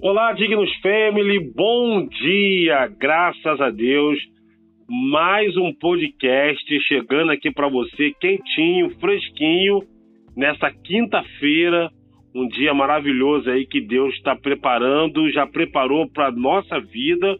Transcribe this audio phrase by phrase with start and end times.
[0.00, 4.16] Olá, Dignos Family, bom dia, graças a Deus.
[4.88, 9.82] Mais um podcast chegando aqui para você, quentinho, fresquinho,
[10.36, 11.90] nessa quinta-feira,
[12.32, 17.36] um dia maravilhoso aí que Deus está preparando, já preparou para nossa vida.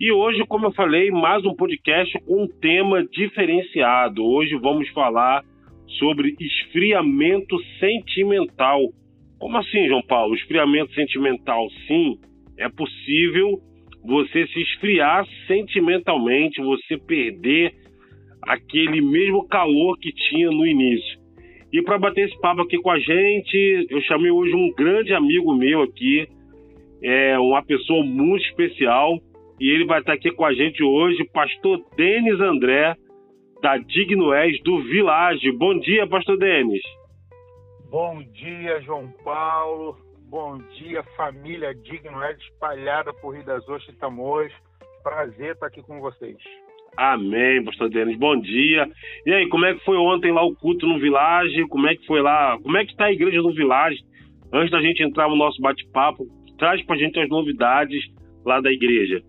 [0.00, 4.24] E hoje, como eu falei, mais um podcast com um tema diferenciado.
[4.24, 5.44] Hoje vamos falar
[5.96, 8.80] sobre esfriamento sentimental
[9.38, 10.34] como assim, João Paulo?
[10.34, 12.18] Esfriamento sentimental, sim,
[12.58, 13.60] é possível
[14.04, 17.72] você se esfriar sentimentalmente, você perder
[18.42, 21.18] aquele mesmo calor que tinha no início.
[21.72, 25.54] E para bater esse papo aqui com a gente, eu chamei hoje um grande amigo
[25.54, 26.26] meu aqui,
[27.02, 29.18] é uma pessoa muito especial,
[29.60, 32.94] e ele vai estar aqui com a gente hoje, pastor Denis André,
[33.60, 35.50] da Dignoés do Village.
[35.52, 36.80] Bom dia, pastor Denis.
[37.90, 39.96] Bom dia, João Paulo.
[40.28, 44.52] Bom dia, família Digno é espalhada por Rio das Ostras e Tamoios.
[45.02, 46.36] Prazer estar aqui com vocês.
[46.98, 48.18] Amém, pastor Denis.
[48.18, 48.90] Bom dia.
[49.24, 51.66] E aí, como é que foi ontem lá o culto no Village?
[51.68, 52.58] Como é que foi lá?
[52.60, 54.04] Como é que está a igreja no Village?
[54.52, 56.26] Antes da gente entrar no nosso bate-papo,
[56.58, 58.04] traz para a gente as novidades
[58.44, 59.22] lá da igreja.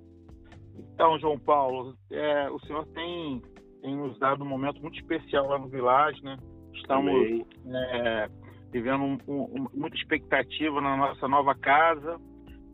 [0.93, 3.41] Então, João Paulo, é, o senhor tem,
[3.81, 6.37] tem nos dado um momento muito especial lá no Village, né?
[6.73, 8.29] Estamos é,
[8.71, 12.19] vivendo um, um, muita expectativa na nossa nova casa.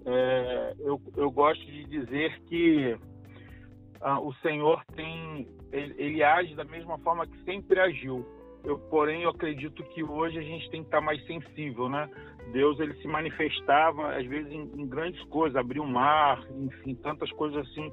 [0.05, 2.95] É, eu, eu, gosto de dizer que
[4.01, 8.25] ah, o Senhor tem, ele, ele, age da mesma forma que sempre agiu.
[8.63, 12.09] Eu, porém, eu acredito que hoje a gente tem que estar mais sensível, né?
[12.51, 17.31] Deus ele se manifestava às vezes em, em grandes coisas, abrir um mar, enfim, tantas
[17.31, 17.91] coisas assim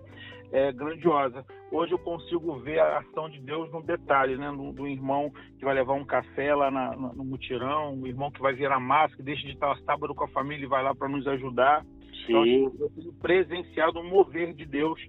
[0.52, 1.44] é, grandiosa.
[1.72, 4.50] Hoje eu consigo ver a ação de Deus no detalhe, né?
[4.50, 8.40] Do, do irmão que vai levar um café lá na, no mutirão, o irmão que
[8.40, 11.08] vai virar massa, que deixa de estar sábado com a família e vai lá para
[11.08, 11.82] nos ajudar.
[12.28, 12.64] Então, Sim.
[12.64, 15.00] Então, eu tenho presenciado o mover de Deus,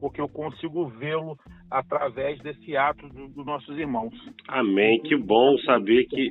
[0.00, 1.36] porque eu consigo vê-lo
[1.68, 4.14] através desse ato dos do nossos irmãos.
[4.46, 5.00] Amém.
[5.00, 6.30] Que bom saber que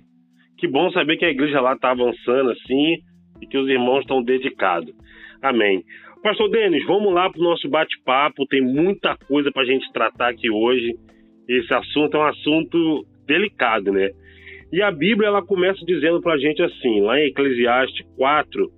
[0.58, 2.98] que bom saber que a igreja lá está avançando assim
[3.42, 4.94] e que os irmãos estão dedicados.
[5.42, 5.84] Amém.
[6.24, 8.46] Pastor Denis, vamos lá para o nosso bate-papo.
[8.46, 10.94] Tem muita coisa para a gente tratar aqui hoje.
[11.50, 14.12] Esse assunto é um assunto delicado, né?
[14.72, 18.72] E a Bíblia ela começa dizendo para a gente assim, lá em Eclesiastes 4,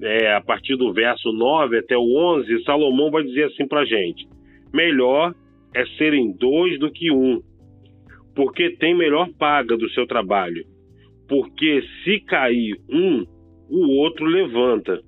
[0.00, 3.84] é, a partir do verso 9 até o 11, Salomão vai dizer assim para a
[3.84, 4.28] gente:
[4.72, 5.34] Melhor
[5.74, 7.42] é serem dois do que um,
[8.36, 10.64] porque tem melhor paga do seu trabalho.
[11.28, 13.24] Porque se cair um,
[13.68, 15.00] o outro levanta.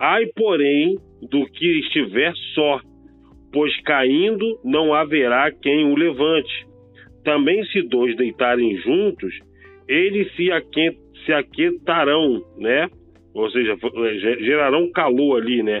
[0.00, 0.96] Ai, porém,
[1.28, 2.80] do que estiver só,
[3.52, 6.66] pois caindo não haverá quem o levante.
[7.24, 9.34] Também se dois deitarem juntos,
[9.88, 10.50] eles se,
[11.24, 12.88] se aquietarão, né?
[13.34, 13.76] Ou seja,
[14.40, 15.80] gerarão calor ali, né?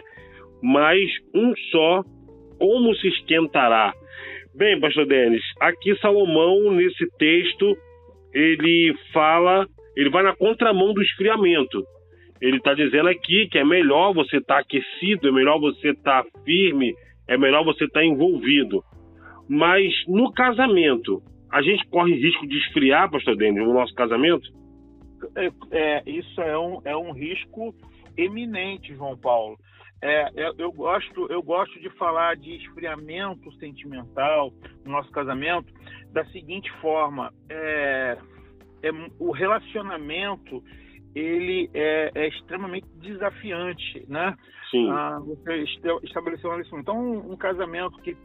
[0.60, 2.02] Mas um só,
[2.58, 3.92] como se esquentará?
[4.52, 7.76] Bem, pastor Denis, aqui Salomão, nesse texto,
[8.34, 9.64] ele fala,
[9.96, 11.84] ele vai na contramão do esfriamento
[12.40, 16.22] ele está dizendo aqui que é melhor você estar tá aquecido, é melhor você estar
[16.22, 16.94] tá firme,
[17.26, 18.82] é melhor você estar tá envolvido.
[19.48, 24.48] Mas no casamento, a gente corre risco de esfriar, pastor Denis, no nosso casamento?
[25.34, 27.74] É, é, isso é um, é um risco
[28.16, 29.58] eminente, João Paulo.
[30.00, 34.52] É, eu, eu, gosto, eu gosto de falar de esfriamento sentimental
[34.84, 35.72] no nosso casamento
[36.12, 38.16] da seguinte forma: é,
[38.82, 40.62] é o relacionamento
[41.14, 44.34] ele é, é, extremamente desafiante, né?
[44.70, 44.90] Sim.
[44.90, 45.64] Ah, você
[46.04, 46.78] estabeleceu uma lição.
[46.78, 48.16] Então, um, um, casamento que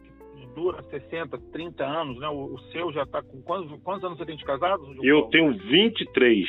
[0.56, 2.28] dura 60, 30 anos, né?
[2.28, 4.84] O, o seu já está com quantos, quantos anos você tem de casado?
[5.02, 6.48] Eu tenho 23.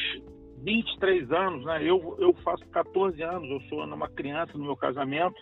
[0.63, 1.83] 23 anos, né?
[1.83, 5.41] Eu, eu faço 14 anos, eu sou uma criança no meu casamento.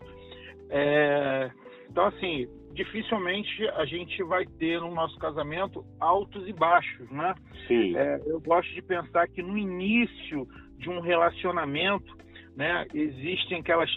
[0.68, 1.50] É,
[1.88, 7.34] então, assim, dificilmente a gente vai ter no nosso casamento altos e baixos, né?
[7.66, 7.96] Sim.
[7.96, 10.46] É, eu gosto de pensar que no início
[10.78, 12.16] de um relacionamento,
[12.56, 12.86] né?
[12.92, 13.90] Existem aquelas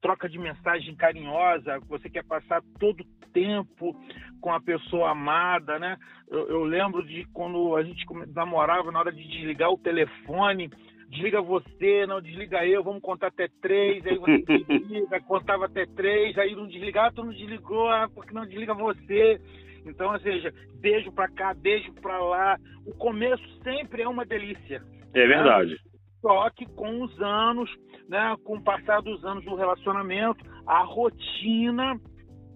[0.00, 3.96] troca de mensagem carinhosa, você quer passar todo o tempo
[4.40, 5.96] com a pessoa amada, né?
[6.28, 8.04] Eu, eu, lembro de quando a gente
[8.34, 10.68] namorava, na hora de desligar o telefone,
[11.12, 16.36] desliga você, não desliga eu, vamos contar até três, aí você desliga, contava até três,
[16.38, 19.38] aí não desligar, ah, tu não desligou, ah, porque não desliga você.
[19.84, 22.56] Então, ou seja, beijo para cá, beijo para lá.
[22.86, 24.82] O começo sempre é uma delícia.
[25.14, 25.72] É verdade.
[25.72, 25.78] Né?
[26.22, 27.68] Só que com os anos,
[28.08, 32.00] né, com o passar dos anos do relacionamento, a rotina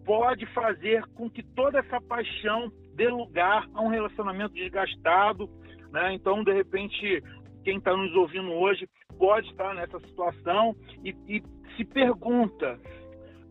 [0.05, 5.51] pode fazer com que toda essa paixão dê lugar a um relacionamento desgastado,
[5.91, 6.15] né?
[6.15, 7.23] Então, de repente,
[7.67, 11.43] quem está nos ouvindo hoje pode estar nessa situação e, e
[11.77, 12.79] se pergunta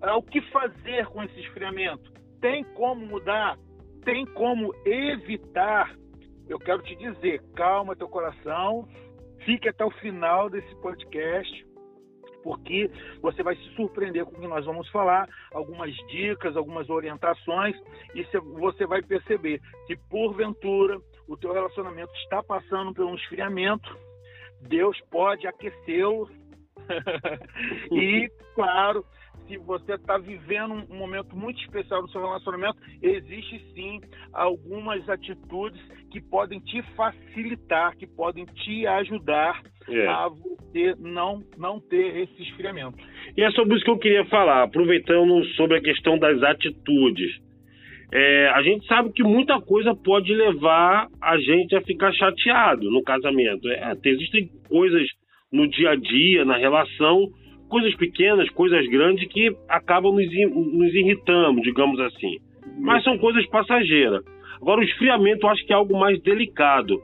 [0.01, 2.13] ah, o que fazer com esse esfriamento.
[2.39, 3.57] Tem como mudar?
[4.05, 5.93] Tem como evitar?
[6.47, 8.87] Eu quero te dizer, calma teu coração,
[9.43, 11.65] fique até o final desse podcast,
[12.41, 12.89] porque
[13.21, 17.75] você vai se surpreender com o que nós vamos falar, algumas dicas, algumas orientações,
[18.13, 18.23] e
[18.61, 23.97] você vai perceber que porventura o teu relacionamento está passando por um esfriamento,
[24.61, 26.29] Deus pode aquecê-lo.
[27.91, 29.05] e, claro,
[29.47, 34.01] se você está vivendo um momento muito especial no seu relacionamento, existe sim
[34.33, 35.81] algumas atitudes
[36.11, 40.07] que podem te facilitar, que podem te ajudar é.
[40.07, 42.97] a você não, não ter esse esfriamento.
[43.37, 47.44] E é sobre isso que eu queria falar, aproveitando sobre a questão das atitudes.
[48.11, 53.03] É, a gente sabe que muita coisa pode levar a gente a ficar chateado no
[53.03, 53.67] casamento.
[53.67, 55.07] É, existem coisas
[55.51, 57.29] no dia a dia, na relação,
[57.69, 60.27] coisas pequenas, coisas grandes que acabam nos,
[60.73, 62.37] nos irritando, digamos assim.
[62.79, 64.23] Mas são coisas passageiras.
[64.61, 67.01] Agora, o esfriamento eu acho que é algo mais delicado.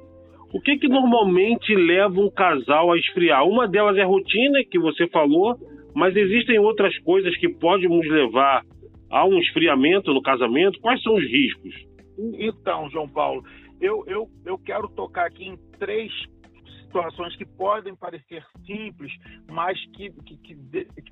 [0.54, 3.48] O que, que normalmente leva um casal a esfriar?
[3.48, 5.56] Uma delas é a rotina, que você falou,
[5.96, 8.64] mas existem outras coisas que podem nos levar
[9.12, 10.80] a um esfriamento no casamento.
[10.80, 11.76] Quais são os riscos?
[12.40, 13.44] Então, João Paulo,
[13.80, 16.12] eu, eu, eu quero tocar aqui em três
[16.92, 19.12] situações que podem parecer simples,
[19.50, 20.56] mas que, que, que,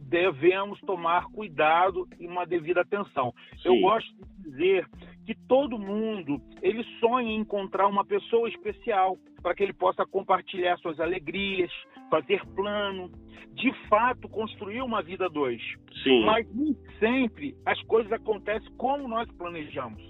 [0.02, 3.34] devemos tomar cuidado e uma devida atenção.
[3.62, 3.70] Sim.
[3.70, 4.86] Eu gosto de dizer
[5.26, 10.78] que todo mundo ele sonha em encontrar uma pessoa especial para que ele possa compartilhar
[10.80, 11.72] suas alegrias,
[12.10, 13.10] fazer plano,
[13.54, 15.62] de fato construir uma vida dois.
[16.04, 16.26] Sim.
[16.26, 20.02] Mas nem sempre as coisas acontecem como nós planejamos.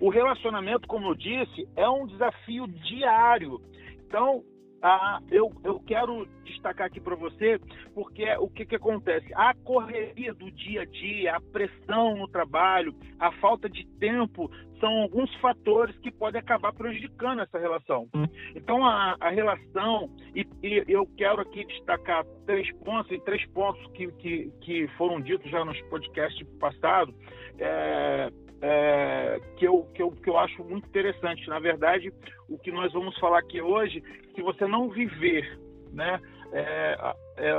[0.00, 3.60] O relacionamento, como eu disse, é um desafio diário.
[4.06, 4.42] Então,
[4.82, 7.58] ah, eu, eu quero destacar aqui para você,
[7.94, 9.26] porque o que, que acontece?
[9.34, 15.02] A correria do dia a dia, a pressão no trabalho, a falta de tempo, são
[15.02, 18.08] alguns fatores que podem acabar prejudicando essa relação.
[18.54, 23.84] Então, a, a relação, e, e, eu quero aqui destacar três pontos, e três pontos
[23.92, 27.14] que, que, que foram ditos já nos podcasts passados,
[27.58, 31.48] é, é, que, eu, que, eu, que eu acho muito interessante.
[31.48, 32.12] Na verdade,
[32.48, 34.02] o que nós vamos falar aqui hoje,
[34.34, 35.58] se você não viver,
[35.92, 36.20] né,
[36.52, 37.56] é, é,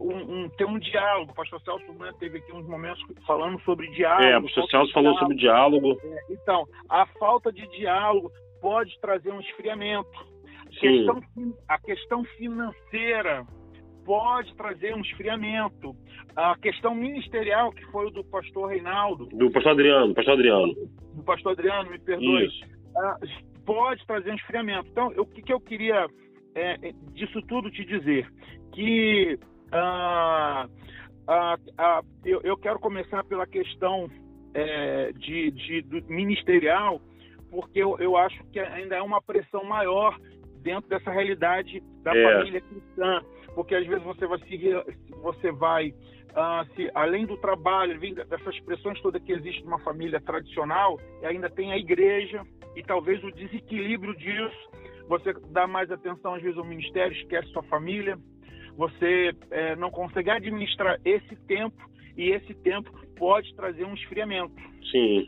[0.00, 1.32] um, um, ter um diálogo.
[1.32, 4.26] O pastor Celso né, teve aqui uns momentos falando sobre diálogo.
[4.26, 5.98] É, o pastor Celso falou sobre diálogo.
[6.02, 8.30] É, então, a falta de diálogo
[8.60, 10.34] pode trazer um esfriamento.
[10.78, 11.20] Questão,
[11.68, 13.46] a questão financeira
[14.04, 15.96] pode trazer um esfriamento.
[16.36, 19.26] A questão ministerial, que foi o do pastor Reinaldo.
[19.26, 20.74] Do pastor Adriano, pastor Adriano.
[21.14, 22.46] Do pastor Adriano, me perdoe.
[22.46, 24.88] Uh, pode trazer um esfriamento.
[24.90, 26.06] Então, o que, que eu queria
[26.54, 28.28] é, é, disso tudo te dizer?
[28.72, 29.38] Que
[29.72, 34.08] uh, uh, eu, eu, quero começar pela questão
[34.54, 37.00] é, de, de ministerial,
[37.50, 40.18] porque eu, eu acho que ainda é uma pressão maior
[40.62, 42.38] dentro dessa realidade da é.
[42.38, 43.20] família cristã
[43.54, 44.74] porque às vezes você vai se
[45.22, 50.98] você vai uh, se, além do trabalho, dessas expressões todas que existe numa família tradicional,
[51.22, 52.42] ainda tem a igreja
[52.76, 54.70] e talvez o desequilíbrio disso,
[55.08, 58.18] você dá mais atenção às vezes ao ministério, esquece sua família,
[58.76, 64.54] você é, não consegue administrar esse tempo e esse tempo pode trazer um esfriamento.
[64.90, 65.26] Sim.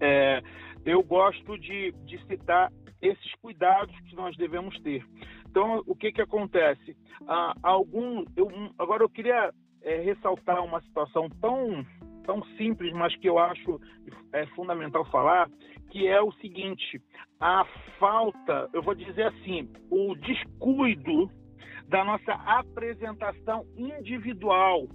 [0.00, 0.42] É,
[0.84, 5.04] eu gosto de, de citar esses cuidados que nós devemos ter.
[5.52, 6.96] Então, o que, que acontece?
[7.28, 11.84] Ah, algum, eu, agora, eu queria é, ressaltar uma situação tão,
[12.24, 13.78] tão simples, mas que eu acho
[14.32, 15.50] é, fundamental falar,
[15.90, 16.98] que é o seguinte:
[17.38, 17.66] a
[17.98, 21.30] falta, eu vou dizer assim, o descuido
[21.86, 24.88] da nossa apresentação individual.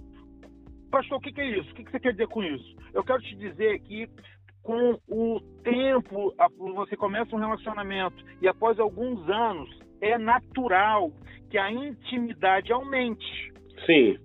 [0.90, 1.70] Pastor, o que, que é isso?
[1.70, 2.74] O que, que você quer dizer com isso?
[2.92, 4.08] Eu quero te dizer que
[4.64, 6.34] com o tempo,
[6.74, 11.10] você começa um relacionamento e após alguns anos, é natural
[11.50, 13.52] que a intimidade aumente.
[13.86, 14.16] Sim.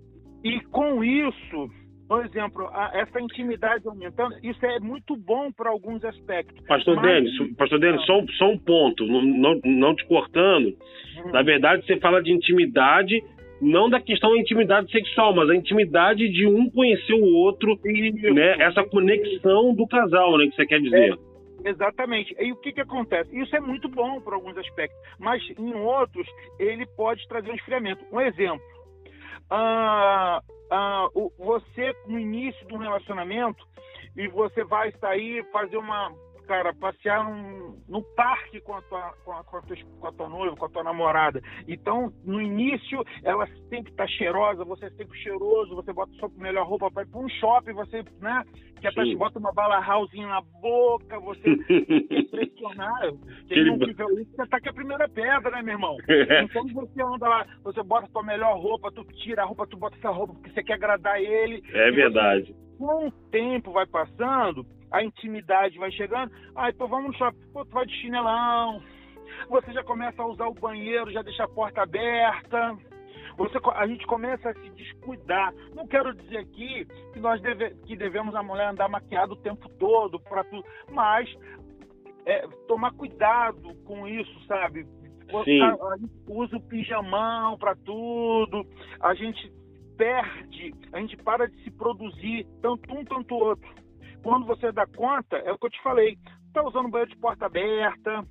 [0.42, 1.70] E com isso,
[2.06, 6.64] por exemplo, a, essa intimidade aumentando, isso é muito bom para alguns aspectos.
[6.66, 7.06] Pastor Mas...
[7.06, 10.68] Denis, Pastor Denis, só, só um ponto, não, não, não te cortando.
[10.68, 11.32] Hum.
[11.32, 13.22] Na verdade, você fala de intimidade,
[13.60, 18.34] não da questão da intimidade sexual, mas a intimidade de um conhecer o outro, isso.
[18.34, 18.56] né?
[18.58, 20.46] Essa conexão do casal, né?
[20.48, 21.14] Que você quer dizer.
[21.14, 21.33] É.
[21.64, 22.36] Exatamente.
[22.38, 23.36] E o que, que acontece?
[23.36, 26.28] Isso é muito bom para alguns aspectos, mas em outros
[26.58, 28.04] ele pode trazer um esfriamento.
[28.12, 28.62] Um exemplo:
[29.50, 33.66] ah, ah, você no início de um relacionamento
[34.14, 36.12] e você vai sair fazer uma
[36.46, 40.12] cara, passear num, no parque com a, tua, com, a, com, a tua, com a
[40.12, 41.40] tua noiva, com a tua namorada.
[41.66, 46.66] Então, no início, ela sempre tá cheirosa, você é sempre cheiroso, você bota sua melhor
[46.66, 48.42] roupa para ir para um shopping, você, né?
[48.80, 53.18] Que até te bota uma bala house na boca, você é impressionável.
[53.48, 55.96] Quem não viveu isso, você tá com a primeira pedra, né, meu irmão?
[56.44, 59.96] Então você anda lá, você bota sua melhor roupa, tu tira a roupa, tu bota
[59.96, 61.62] essa roupa porque você quer agradar ele.
[61.72, 62.52] É verdade.
[62.52, 66.32] Você, com o tempo vai passando, a intimidade vai chegando.
[66.54, 67.40] Ah, então vamos no shopping.
[67.52, 68.82] Pô, tu vai de chinelão.
[69.48, 72.76] Você já começa a usar o banheiro, já deixa a porta aberta.
[73.36, 75.52] Você, a gente começa a se descuidar.
[75.74, 79.68] Não quero dizer aqui que nós deve, que devemos a mulher andar maquiada o tempo
[79.70, 81.28] todo para tudo, mas
[82.26, 84.86] é, tomar cuidado com isso, sabe?
[85.44, 85.60] Sim.
[85.62, 88.64] A, a gente usa o pijamão para tudo.
[89.00, 89.52] A gente
[89.96, 93.68] perde, a gente para de se produzir, tanto um, tanto outro.
[94.24, 96.18] Quando você dá conta, é o que eu te falei,
[96.54, 98.26] tá usando banheiro de porta aberta,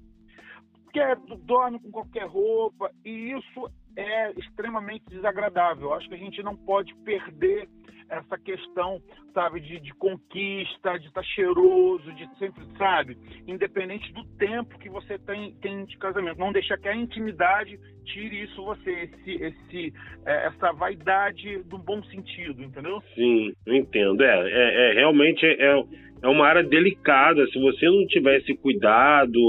[0.92, 5.94] quer dorme com qualquer roupa, e isso é extremamente desagradável.
[5.94, 7.70] Acho que a gente não pode perder
[8.17, 9.01] essa questão,
[9.34, 13.17] sabe, de, de conquista, de estar tá cheiroso, de sempre, sabe,
[13.48, 16.39] independente do tempo que você tem, tem de casamento.
[16.39, 19.93] Não deixar que a intimidade tire isso você, esse, esse,
[20.25, 23.01] é, essa vaidade do bom sentido, entendeu?
[23.15, 24.24] Sim, entendo.
[24.24, 25.84] É, é, é realmente é,
[26.24, 27.46] é uma área delicada.
[27.48, 29.39] Se você não tivesse cuidado,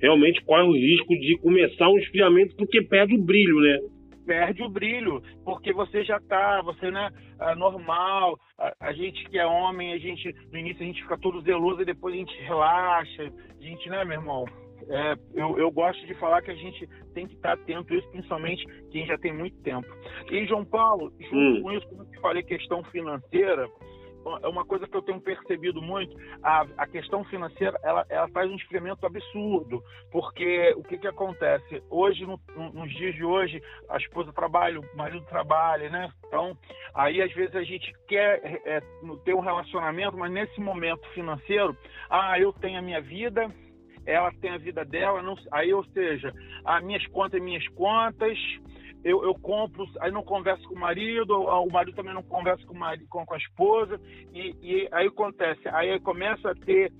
[0.00, 3.78] realmente corre o risco de começar um esfriamento porque perde o brilho, né?
[4.24, 7.10] Perde o brilho, porque você já tá, você né,
[7.40, 11.18] é normal, a, a, gente que é homem, a gente, no início a gente fica
[11.18, 14.44] todo zeloso e depois a gente relaxa, a gente, né, meu irmão?
[14.88, 18.10] É, eu, eu gosto de falar que a gente tem que estar atento a isso,
[18.10, 19.86] principalmente quem já tem muito tempo.
[20.30, 21.62] E, João Paulo, junto hum.
[21.62, 23.68] com isso, como eu te falei, questão financeira,
[24.42, 28.50] é uma coisa que eu tenho percebido muito, a, a questão financeira, ela, ela faz
[28.50, 31.82] um experimento absurdo, porque o que, que acontece?
[31.90, 32.40] Hoje, no,
[32.72, 36.10] nos dias de hoje, a esposa trabalha, o marido trabalha, né?
[36.26, 36.56] Então,
[36.94, 38.80] aí às vezes a gente quer é,
[39.24, 41.76] ter um relacionamento, mas nesse momento financeiro,
[42.08, 43.50] ah, eu tenho a minha vida,
[44.06, 46.32] ela tem a vida dela, não, aí, ou seja,
[46.64, 48.38] as minhas contas, minhas contas,
[49.04, 52.74] eu, eu compro, aí não converso com o marido, o marido também não conversa com,
[52.74, 54.00] marido, com, com a esposa,
[54.32, 56.92] e, e, aí acontece, aí começa a ter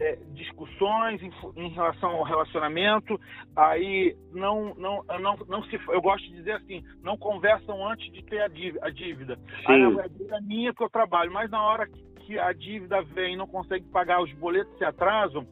[0.00, 3.20] é, discussões em, em, relação ao relacionamento,
[3.54, 8.24] aí não, não, não, não se, eu gosto de dizer assim, não conversam antes de
[8.24, 8.86] ter a dívida.
[8.86, 9.38] A dívida.
[9.66, 13.34] Aí a dívida é minha que eu trabalho, mas na hora que a dívida vem
[13.34, 15.46] e não consegue pagar, os boletos se atrasam,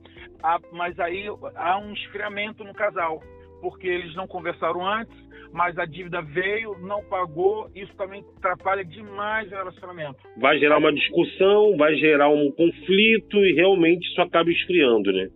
[0.73, 3.21] mas aí há um esfriamento no casal
[3.63, 5.17] porque eles não conversaram antes,
[5.52, 10.16] mas a dívida veio, não pagou, isso também atrapalha demais o relacionamento.
[10.38, 15.28] Vai gerar uma discussão, vai gerar um conflito e realmente isso acaba esfriando, né?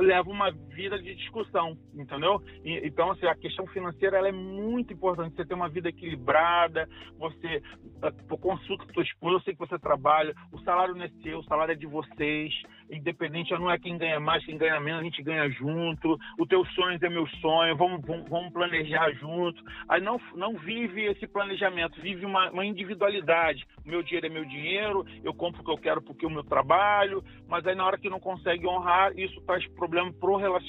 [0.00, 2.42] leva uma vida de discussão, entendeu?
[2.64, 5.34] E, então, assim, a questão financeira ela é muito importante.
[5.36, 6.88] Você ter uma vida equilibrada,
[7.18, 7.62] você
[8.02, 11.38] uh, consulta com sua esposa, eu sei que você trabalha, o salário não é seu,
[11.38, 12.52] o salário é de vocês,
[12.90, 16.64] independente, não é quem ganha mais, quem ganha menos, a gente ganha junto, o teu
[16.66, 19.62] sonho é meu sonho, vamos, vamos, vamos planejar junto.
[19.88, 23.64] Aí não, não vive esse planejamento, vive uma, uma individualidade.
[23.84, 26.30] O meu dinheiro é meu dinheiro, eu compro o que eu quero porque é o
[26.30, 30.63] meu trabalho, mas aí na hora que não consegue honrar, isso traz problema pro relacionamento.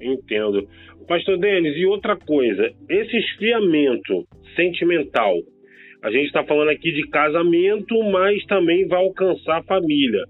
[0.00, 0.68] Entendo.
[1.06, 5.34] Pastor Denis, e outra coisa, esse esfriamento sentimental,
[6.02, 10.24] a gente está falando aqui de casamento, mas também vai alcançar a família.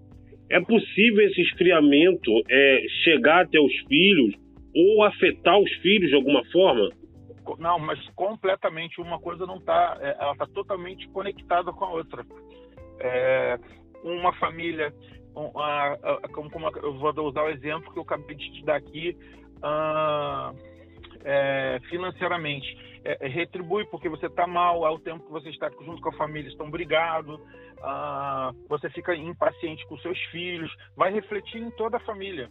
[0.50, 4.34] É possível esse esfriamento é, chegar até os filhos
[4.74, 6.88] ou afetar os filhos de alguma forma?
[7.58, 9.00] Não, mas completamente.
[9.00, 12.24] Uma coisa não está, é, ela está totalmente conectada com a outra.
[13.00, 13.58] É,
[14.02, 14.92] uma família
[16.32, 19.16] como, como, eu vou usar o exemplo que eu acabei de te dar aqui,
[19.58, 20.54] uh,
[21.24, 22.88] é, financeiramente.
[23.04, 26.16] É, é, retribui porque você está mal, ao tempo que você está junto com a
[26.16, 32.00] família, estão brigados, uh, você fica impaciente com seus filhos, vai refletir em toda a
[32.00, 32.50] família.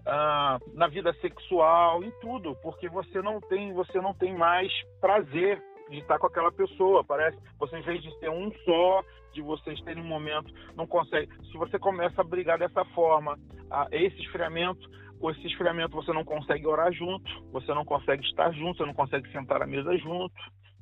[0.00, 5.60] Uh, na vida sexual, em tudo, porque você não tem, você não tem mais prazer
[5.90, 7.04] de estar com aquela pessoa.
[7.04, 9.02] Parece você, em vez de ser um só,
[9.32, 11.28] de vocês terem um momento, não consegue.
[11.50, 13.38] Se você começa a brigar dessa forma,
[13.70, 14.88] a, esse esfriamento,
[15.20, 18.94] com esse esfriamento você não consegue orar junto, você não consegue estar junto, você não
[18.94, 20.34] consegue sentar à mesa junto.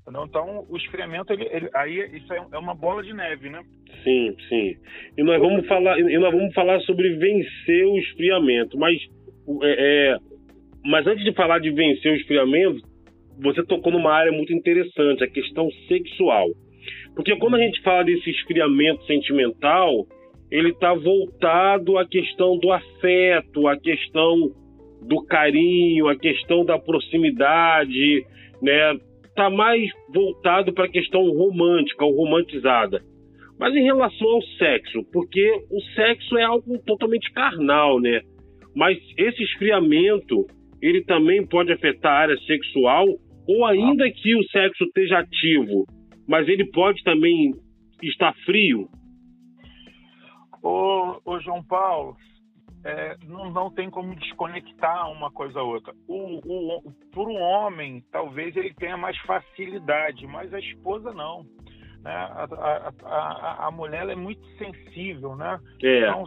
[0.02, 0.24] Entendeu?
[0.26, 3.62] Então, o esfriamento, ele, ele, aí isso é, é uma bola de neve, né?
[4.02, 4.76] Sim, sim.
[5.16, 8.98] E nós vamos falar, e nós vamos falar sobre vencer o esfriamento, mas
[9.62, 10.18] é, é,
[10.84, 12.82] mas antes de falar de vencer o esfriamento,
[13.38, 16.48] você tocou numa área muito interessante, a questão sexual.
[17.14, 20.06] Porque quando a gente fala desse esfriamento sentimental,
[20.50, 24.50] ele está voltado à questão do afeto, à questão
[25.02, 28.24] do carinho, à questão da proximidade,
[28.62, 28.96] né?
[29.24, 33.02] Está mais voltado para a questão romântica ou romantizada.
[33.58, 38.20] Mas em relação ao sexo, porque o sexo é algo totalmente carnal, né?
[38.74, 40.46] Mas esse esfriamento,
[40.82, 43.06] ele também pode afetar a área sexual,
[43.46, 45.86] ou ainda que o sexo esteja ativo,
[46.26, 47.52] mas ele pode também
[48.02, 48.88] estar frio?
[50.62, 52.16] Ô, ô João Paulo,
[52.84, 55.94] é, não, não tem como desconectar uma coisa a outra.
[56.06, 61.44] O, o, por um homem, talvez ele tenha mais facilidade, mas a esposa não.
[62.02, 62.12] Né?
[62.12, 65.58] A, a, a, a mulher é muito sensível, né?
[65.82, 66.00] É.
[66.00, 66.24] Então,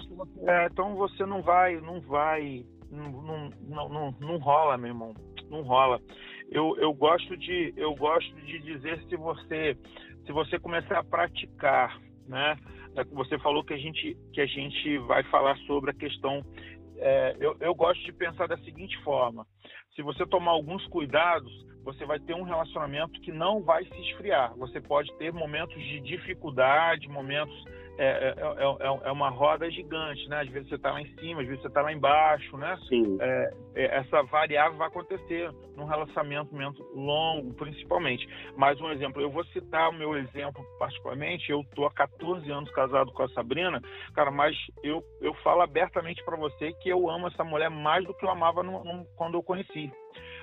[0.47, 5.13] é, então você não vai, não vai, não, não, não, não rola, meu irmão,
[5.51, 6.01] não rola.
[6.49, 9.77] Eu, eu gosto de, eu gosto de dizer se você,
[10.25, 12.57] se você começar a praticar, né?
[12.95, 16.43] É você falou que a gente, que a gente vai falar sobre a questão.
[16.97, 19.45] É, eu, eu gosto de pensar da seguinte forma:
[19.95, 21.51] se você tomar alguns cuidados,
[21.88, 24.53] você vai ter um relacionamento que não vai se esfriar.
[24.58, 27.63] Você pode ter momentos de dificuldade, momentos
[27.98, 30.41] é é, é, é, é, uma roda gigante, né?
[30.41, 32.77] Às vezes você está lá em cima, às vezes você está lá embaixo, né?
[32.88, 33.17] Sim.
[33.20, 36.53] É, é, essa variável vai acontecer num relacionamento
[36.94, 38.27] longo, principalmente.
[38.56, 41.50] Mais um exemplo, eu vou citar o meu exemplo particularmente.
[41.50, 43.82] Eu tô há 14 anos casado com a Sabrina,
[44.13, 48.13] cara, mas eu, eu falo abertamente para você que eu amo essa mulher mais do
[48.13, 49.91] que eu amava no, no, quando eu conheci.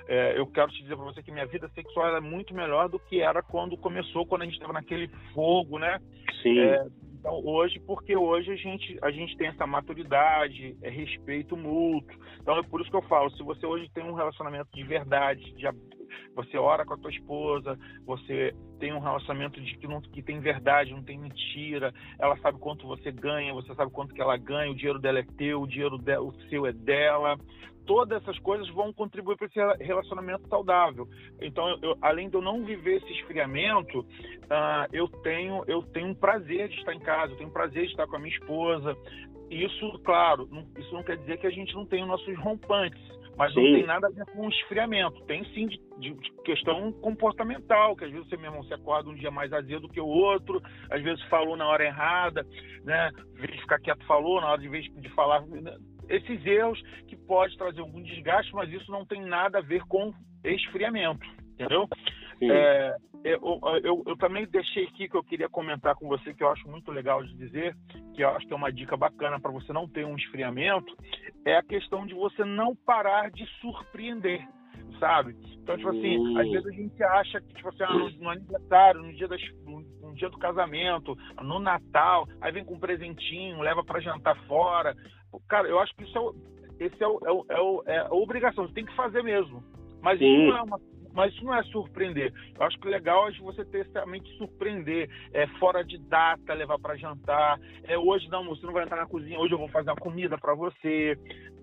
[0.07, 2.99] É, eu quero te dizer para você que minha vida sexual é muito melhor do
[2.99, 5.99] que era quando começou, quando a gente estava naquele fogo, né?
[6.43, 6.59] Sim.
[6.59, 6.85] É,
[7.25, 12.15] então, hoje, porque hoje a gente, a gente tem essa maturidade, é respeito mútuo.
[12.39, 15.41] Então, é por isso que eu falo, se você hoje tem um relacionamento de verdade,
[15.53, 15.67] de,
[16.35, 20.39] você ora com a tua esposa, você tem um relacionamento de que, não, que tem
[20.39, 24.71] verdade, não tem mentira, ela sabe quanto você ganha, você sabe quanto que ela ganha,
[24.71, 27.37] o dinheiro dela é teu, o dinheiro o seu é dela
[27.85, 31.07] todas essas coisas vão contribuir para esse relacionamento saudável.
[31.41, 36.15] Então, eu, além de eu não viver esse esfriamento, uh, eu tenho eu tenho um
[36.15, 38.95] prazer de estar em casa, eu tenho um prazer de estar com a minha esposa.
[39.49, 43.01] Isso, claro, não, isso não quer dizer que a gente não tenha nossos rompantes,
[43.37, 43.61] mas sim.
[43.61, 45.21] não tem nada a ver com esfriamento.
[45.25, 49.31] Tem sim de, de, questão comportamental, que às vezes você mesmo se acorda um dia
[49.31, 52.45] mais azedo que o outro, às vezes falou na hora errada,
[52.83, 53.11] né?
[53.35, 55.45] Em vez de ficar quieto, falou, na hora de vez de falar.
[55.45, 55.75] Né?
[56.09, 60.13] esses erros que pode trazer algum desgaste, mas isso não tem nada a ver com
[60.43, 61.87] esfriamento, entendeu?
[62.41, 63.39] É, eu,
[63.83, 66.91] eu, eu, também deixei aqui que eu queria comentar com você, que eu acho muito
[66.91, 67.75] legal de dizer,
[68.13, 70.95] que eu acho que é uma dica bacana para você não ter um esfriamento,
[71.45, 74.47] é a questão de você não parar de surpreender
[74.99, 75.35] sabe?
[75.61, 76.37] Então, tipo assim, uhum.
[76.37, 79.41] às vezes a gente acha que, tipo assim, ah, no, no, aniversário, no dia, das,
[79.65, 84.37] no, no, dia do casamento, no Natal, aí vem com um presentinho, leva para jantar
[84.45, 84.95] fora.
[85.49, 86.17] Cara, eu acho que isso
[86.79, 89.21] é, esse é, o, é, o, é, o, é a obrigação, você tem que fazer
[89.23, 89.63] mesmo.
[90.01, 90.25] Mas Sim.
[90.25, 90.79] isso não é uma
[91.15, 92.33] mas isso não é surpreender.
[92.59, 96.53] Eu acho que o legal é você ter essa mente surpreender, é fora de data,
[96.53, 97.59] levar para jantar.
[97.85, 100.37] É hoje não, você não vai entrar na cozinha, hoje eu vou fazer uma comida
[100.37, 101.17] para você.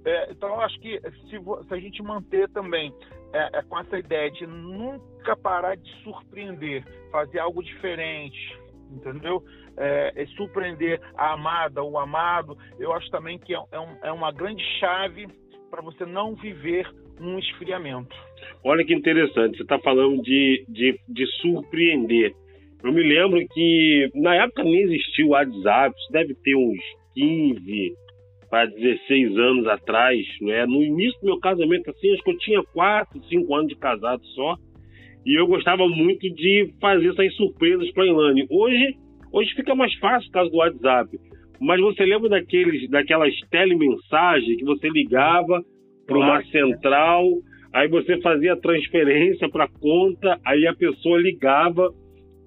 [0.05, 1.39] É, então eu acho que se,
[1.69, 2.93] se, a gente manter também
[3.33, 8.59] é, é, com essa ideia de nunca parar de surpreender, fazer algo diferente,
[8.91, 9.45] entendeu?
[9.77, 14.13] É, é, surpreender a amada, o amado, eu acho também que é, é um, é
[14.13, 15.29] uma grande chave
[15.71, 16.87] para você não viver
[17.27, 18.15] um esfriamento.
[18.65, 22.33] Olha que interessante, você está falando de, de, de, surpreender.
[22.83, 26.81] Eu me lembro que na época nem existia o WhatsApp, isso deve ter uns
[27.15, 27.93] 15
[28.51, 30.67] para 16 anos atrás, né?
[30.67, 34.23] No início do meu casamento, assim, acho que eu tinha 4, 5 anos de casado
[34.35, 34.57] só.
[35.25, 38.47] E eu gostava muito de fazer essas surpresas para a Ilane.
[38.51, 38.97] Hoje,
[39.33, 41.19] hoje fica mais fácil por causa do WhatsApp.
[41.61, 45.63] Mas você lembra daqueles, daquelas telemensagens que você ligava
[46.13, 47.25] para uma central,
[47.73, 51.89] aí você fazia a transferência para conta, aí a pessoa ligava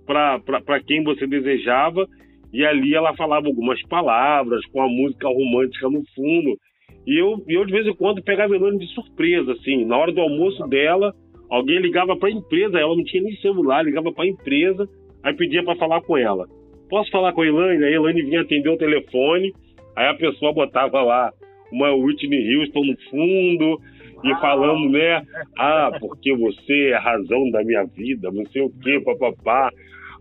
[0.05, 2.05] para quem você desejava
[2.53, 6.57] e ali ela falava algumas palavras com a música romântica no fundo.
[7.05, 10.21] E eu, eu de vez em quando pegava Elane de surpresa, assim, na hora do
[10.21, 11.13] almoço dela,
[11.49, 14.87] alguém ligava para a empresa, ela não tinha nem celular, ligava para a empresa,
[15.23, 16.47] aí pedia para falar com ela
[16.89, 17.83] posso falar com a Elaine?
[17.83, 19.53] Aí a Elaine vinha atender o telefone,
[19.95, 21.31] aí a pessoa botava lá
[21.71, 23.79] uma Whitney Houston no fundo
[24.23, 24.37] e ah.
[24.37, 25.23] falando, né?
[25.57, 29.69] Ah, porque você é a razão da minha vida, não sei o quê, papapá.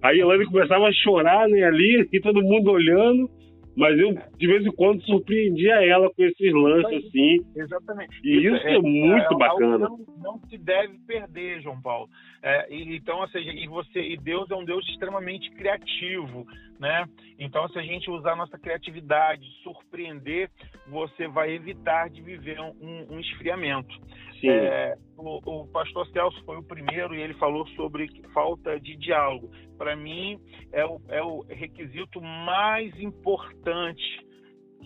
[0.03, 3.29] Aí a Elaine começava a chorar, né, ali, e todo mundo olhando.
[3.77, 7.39] Mas eu de vez em quando surpreendia ela com esses lances assim.
[7.57, 8.21] Exatamente.
[8.23, 9.79] E isso, isso é, é, muito é, bacana.
[9.79, 12.09] Não, não, se deve perder, João Paulo.
[12.43, 16.47] É, e, então, ou seja, e você e Deus é um Deus extremamente criativo,
[16.79, 17.07] né?
[17.39, 20.51] Então, se a gente usar a nossa criatividade, surpreender,
[20.87, 23.95] você vai evitar de viver um, um esfriamento.
[24.43, 29.51] É, o, o, pastor Celso foi o primeiro e ele falou sobre falta de diálogo.
[29.79, 30.39] Para mim,
[30.73, 34.25] é o, é o requisito mais importante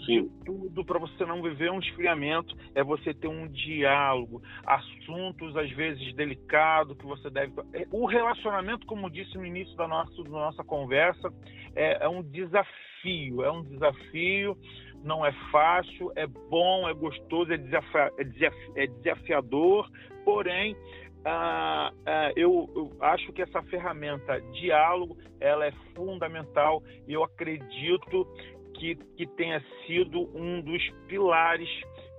[0.05, 0.23] Sim.
[0.23, 5.71] de tudo para você não viver um esfriamento é você ter um diálogo, assuntos às
[5.73, 7.53] vezes delicados que você deve.
[7.73, 11.33] É, o relacionamento, como disse no início da nossa, da nossa conversa,
[11.75, 14.57] é, é um desafio, é um desafio
[15.03, 18.13] não é fácil, é bom, é gostoso, é, desafia,
[18.77, 19.89] é, é desafiador,
[20.25, 20.77] porém
[21.25, 28.27] ah, ah, eu, eu, acho que essa ferramenta diálogo ela é fundamental e eu acredito
[28.75, 31.69] que, que tenha sido um dos pilares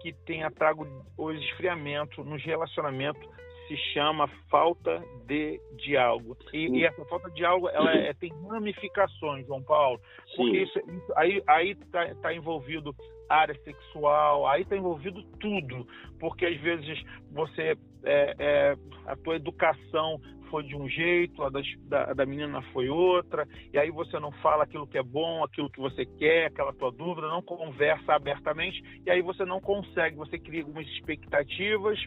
[0.02, 0.88] que tenha trago
[1.18, 3.28] o esfriamento nos relacionamentos
[3.69, 6.36] se chama falta de diálogo.
[6.51, 10.01] E, e essa falta de diálogo ela é, tem ramificações, João Paulo.
[10.36, 12.95] Porque isso, isso, aí aí está tá envolvido
[13.29, 15.88] área sexual, aí está envolvido tudo.
[16.19, 16.99] Porque às vezes
[17.32, 21.49] você é, é, a tua educação foi de um jeito, a
[21.88, 25.69] da, da menina foi outra, e aí você não fala aquilo que é bom, aquilo
[25.69, 30.39] que você quer, aquela tua dúvida, não conversa abertamente, e aí você não consegue, você
[30.39, 31.99] cria algumas expectativas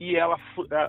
[0.00, 0.38] e ela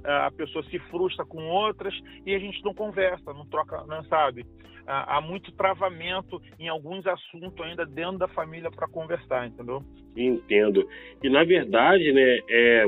[0.03, 1.93] a, a pessoa se frustra com outras
[2.25, 4.45] e a gente não conversa, não troca, não sabe?
[4.85, 9.83] Há muito travamento em alguns assuntos ainda dentro da família para conversar, entendeu?
[10.15, 10.87] Entendo.
[11.21, 12.85] E na verdade, né, é,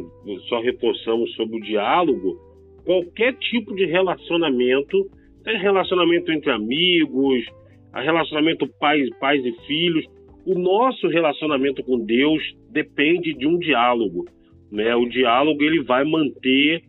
[0.48, 2.40] só reforçamos sobre o diálogo,
[2.86, 5.12] qualquer tipo de relacionamento,
[5.46, 7.46] relacionamento entre amigos,
[7.94, 10.06] relacionamento pais, pais e filhos,
[10.46, 14.26] o nosso relacionamento com Deus depende de um diálogo.
[14.72, 14.96] Né?
[14.96, 16.84] O diálogo ele vai manter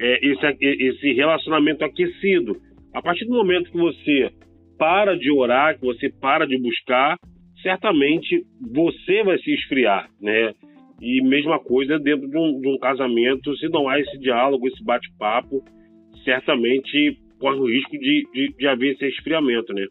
[0.00, 2.56] é, esse, esse relacionamento aquecido.
[2.92, 4.30] A partir do momento que você
[4.78, 7.16] para de orar, que você para de buscar,
[7.62, 10.52] certamente você vai se esfriar, né?
[11.00, 14.82] E mesma coisa dentro de um, de um casamento, se não há esse diálogo, esse
[14.84, 15.62] bate-papo,
[16.24, 19.86] certamente corre o risco de, de, de haver esse esfriamento, né?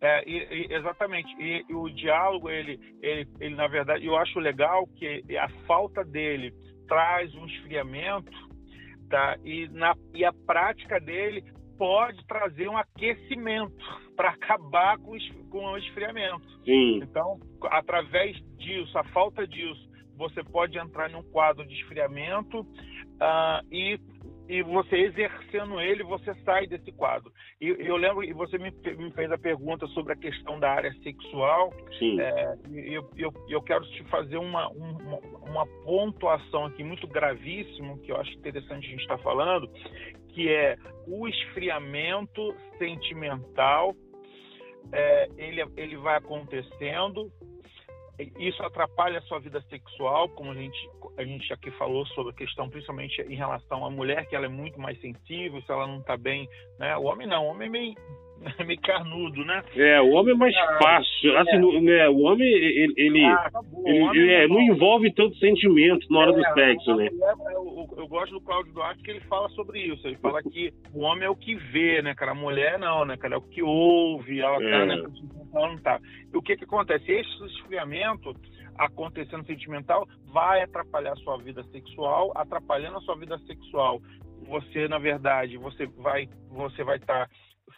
[0.00, 1.32] É, e, e, exatamente.
[1.38, 6.04] E, e, o diálogo, ele, ele, ele, na verdade, eu acho legal que a falta
[6.04, 6.52] dele
[6.86, 8.30] traz um esfriamento,
[9.08, 9.36] tá?
[9.44, 11.44] E, na, e a prática dele
[11.78, 13.74] pode trazer um aquecimento
[14.16, 15.16] para acabar com,
[15.50, 16.48] com o esfriamento.
[16.64, 17.00] Sim.
[17.02, 23.98] Então, através disso, a falta disso, você pode entrar num quadro de esfriamento uh, e
[24.48, 27.32] e você exercendo ele, você sai desse quadro.
[27.60, 30.92] E eu lembro, e você me, me fez a pergunta sobre a questão da área
[31.02, 31.72] sexual.
[31.98, 32.20] Sim.
[32.20, 38.12] É, eu, eu, eu quero te fazer uma, uma, uma pontuação aqui muito gravíssimo, que
[38.12, 39.68] eu acho interessante a gente estar tá falando,
[40.30, 40.76] que é
[41.06, 43.94] o esfriamento sentimental.
[44.90, 47.30] É, ele, ele vai acontecendo
[48.38, 52.36] isso atrapalha a sua vida sexual, como a gente, a gente aqui falou sobre a
[52.36, 56.00] questão, principalmente em relação à mulher, que ela é muito mais sensível, se ela não
[56.00, 56.96] está bem, né?
[56.96, 57.94] O homem não, o homem é meio
[58.58, 59.62] é meio carnudo, né?
[59.76, 61.38] É, o homem é mais ah, fácil.
[61.38, 61.80] Assim, é.
[61.80, 66.18] né, o homem, ele, ele, ah, tá ele, ele é, não envolve tanto sentimento na
[66.18, 67.08] hora do é, sexo, né?
[67.52, 70.06] Eu, eu, gosto do Cláudio Duarte que ele fala sobre isso.
[70.06, 72.32] Ele fala que o homem é o que vê, né, cara?
[72.32, 73.34] A mulher não, né, cara?
[73.34, 74.86] É o que ouve, ela tá, é.
[74.86, 75.02] né?
[75.82, 76.00] Tá.
[76.34, 77.10] O que que acontece?
[77.10, 78.34] Esse esfriamento
[78.78, 84.00] acontecendo sentimental vai atrapalhar a sua vida sexual, atrapalhando a sua vida sexual.
[84.48, 87.34] Você, na verdade, você vai você vai estar tá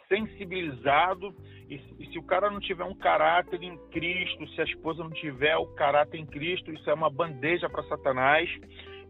[0.07, 1.35] sensibilizado
[1.69, 5.09] e, e, se o cara não tiver um caráter em Cristo, se a esposa não
[5.11, 8.49] tiver o caráter em Cristo, isso é uma bandeja para Satanás,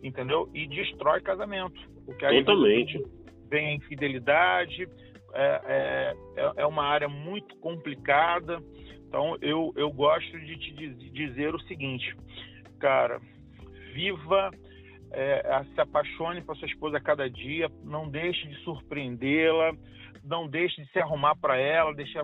[0.02, 0.50] entendeu?
[0.54, 1.80] E destrói casamento.
[2.06, 3.04] Porque aí Totalmente.
[3.50, 4.88] Vem a infidelidade,
[5.36, 8.60] é, é, é, é uma área muito complicada.
[9.08, 12.16] Então eu, eu gosto de te dizer o seguinte,
[12.80, 13.20] cara,
[13.94, 14.52] viva
[15.12, 19.74] é, se apaixone por sua esposa a cada dia, não deixe de surpreendê-la,
[20.24, 22.18] não deixe de se arrumar para ela, deixe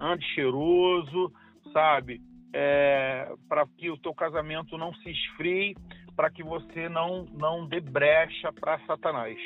[0.00, 1.32] ande cheiroso,
[1.72, 2.20] sabe?
[2.54, 5.74] É, para que o teu casamento não se esfrie,
[6.14, 9.38] para que você não não dê brecha para Satanás.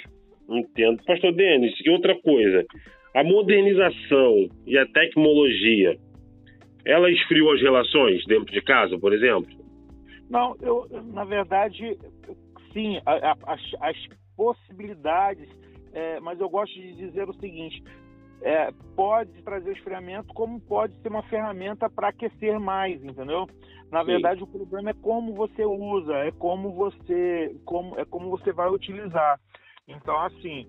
[0.49, 1.03] Entendo.
[1.05, 2.65] Pastor Denis, e outra coisa,
[3.15, 5.97] a modernização e a tecnologia,
[6.85, 9.49] ela esfriou as relações dentro de casa, por exemplo?
[10.31, 11.99] Não, eu, na verdade,
[12.73, 13.97] sim, a, a, as, as
[14.37, 15.49] possibilidades
[15.97, 17.83] é, mas eu gosto de dizer o seguinte:
[18.43, 23.47] é, pode trazer esfriamento, como pode ser uma ferramenta para aquecer mais, entendeu?
[23.91, 24.13] Na Sim.
[24.13, 28.69] verdade, o problema é como você usa, é como você, como, é como você vai
[28.69, 29.41] utilizar.
[29.89, 30.69] Então, assim,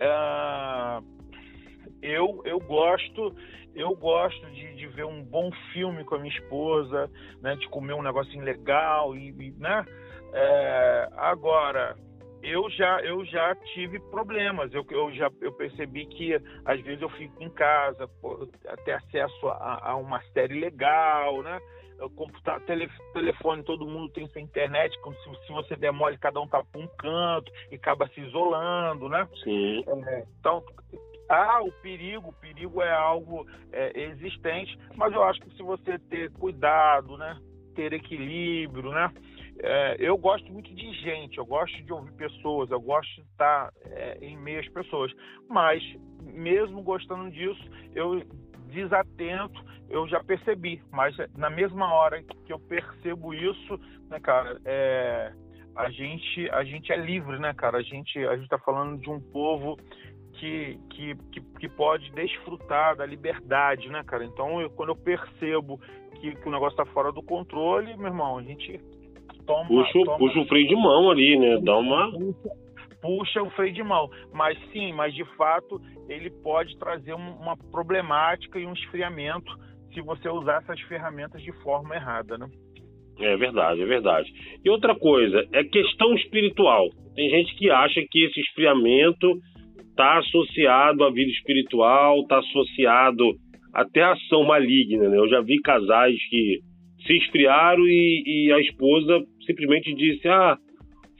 [0.00, 1.00] é,
[2.02, 3.34] eu, eu gosto
[3.74, 7.10] eu gosto de, de, ver um bom filme com a minha esposa,
[7.42, 9.84] né, de comer um negocinho legal e, e né?
[10.32, 11.94] É, agora,
[12.42, 14.72] eu já eu já tive problemas.
[14.72, 18.08] Eu, eu já eu percebi que às vezes eu fico em casa,
[18.84, 21.60] ter acesso a, a, uma série legal, né?
[22.00, 24.94] O computador, tele, telefone, todo mundo tem sua internet.
[24.94, 29.26] Se, se você demole, cada um tá para um canto e acaba se isolando, né?
[29.42, 29.82] Sim.
[30.06, 30.62] É, então
[31.28, 35.98] ah, o perigo, o perigo é algo é, existente, mas eu acho que se você
[35.98, 37.36] ter cuidado, né,
[37.74, 39.12] ter equilíbrio, né,
[39.58, 43.72] é, eu gosto muito de gente, eu gosto de ouvir pessoas, eu gosto de estar
[43.86, 45.12] é, em meio às pessoas,
[45.48, 45.82] mas
[46.22, 47.62] mesmo gostando disso,
[47.94, 48.22] eu
[48.68, 53.78] desatento, eu já percebi, mas na mesma hora que eu percebo isso,
[54.10, 55.32] né, cara, é,
[55.76, 57.78] a gente a gente é livre, né, cara?
[57.78, 59.76] A gente a gente está falando de um povo
[60.34, 64.24] que, que, que, que, pode desfrutar da liberdade, né, cara?
[64.24, 65.80] Então, eu, quando eu percebo
[66.20, 68.80] que, que o negócio está fora do controle, meu irmão, a gente
[69.46, 69.66] toma.
[69.66, 71.58] Puxa, toma, puxa o freio de mão ali, né?
[71.62, 72.10] Dá uma.
[73.00, 74.10] Puxa o freio de mão.
[74.32, 79.52] Mas sim, mas de fato ele pode trazer uma problemática e um esfriamento
[79.96, 82.46] se você usar essas ferramentas de forma errada, né?
[83.18, 84.30] É verdade, é verdade.
[84.62, 86.86] E outra coisa, é questão espiritual.
[87.14, 89.38] Tem gente que acha que esse esfriamento
[89.88, 93.24] está associado à vida espiritual, está associado
[93.72, 95.08] até à ação maligna.
[95.08, 95.16] Né?
[95.16, 96.58] Eu já vi casais que
[97.06, 100.58] se esfriaram e, e a esposa simplesmente disse: Ah,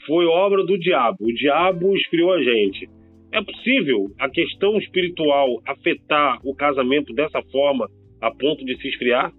[0.06, 2.86] foi obra do diabo, o diabo esfriou a gente.
[3.32, 7.88] É possível a questão espiritual afetar o casamento dessa forma
[8.26, 9.32] a ponto de se esfriar?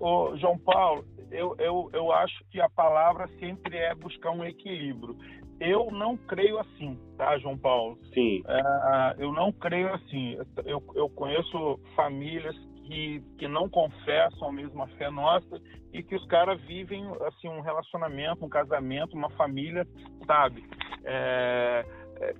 [0.00, 5.16] Ô, João Paulo, eu, eu, eu acho que a palavra sempre é buscar um equilíbrio.
[5.60, 7.98] Eu não creio assim, tá, João Paulo?
[8.12, 8.42] Sim.
[8.46, 10.36] É, eu não creio assim.
[10.64, 15.60] Eu, eu conheço famílias que, que não confessam a mesma fé nossa
[15.92, 19.86] e que os caras vivem assim um relacionamento, um casamento, uma família,
[20.26, 20.64] sabe?
[21.04, 21.84] É,
[22.20, 22.34] é,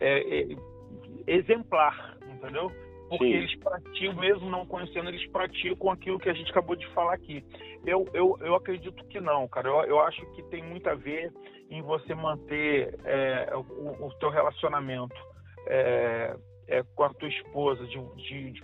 [0.00, 0.56] é, é
[1.26, 2.70] exemplar, entendeu?
[3.18, 3.38] Porque Sim.
[3.38, 7.44] eles praticam, mesmo não conhecendo, eles praticam aquilo que a gente acabou de falar aqui.
[7.86, 9.68] Eu, eu, eu acredito que não, cara.
[9.68, 11.32] Eu, eu acho que tem muito a ver
[11.70, 15.14] em você manter é, o, o teu relacionamento
[15.66, 16.36] é,
[16.68, 18.62] é, com a tua esposa, de, de, de,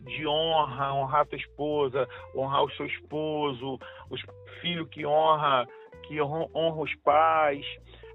[0.00, 3.78] de, honra, honrar a tua esposa, honrar o seu esposo,
[4.10, 4.20] os
[4.60, 5.66] filhos que honra,
[6.06, 7.64] que honra, os pais,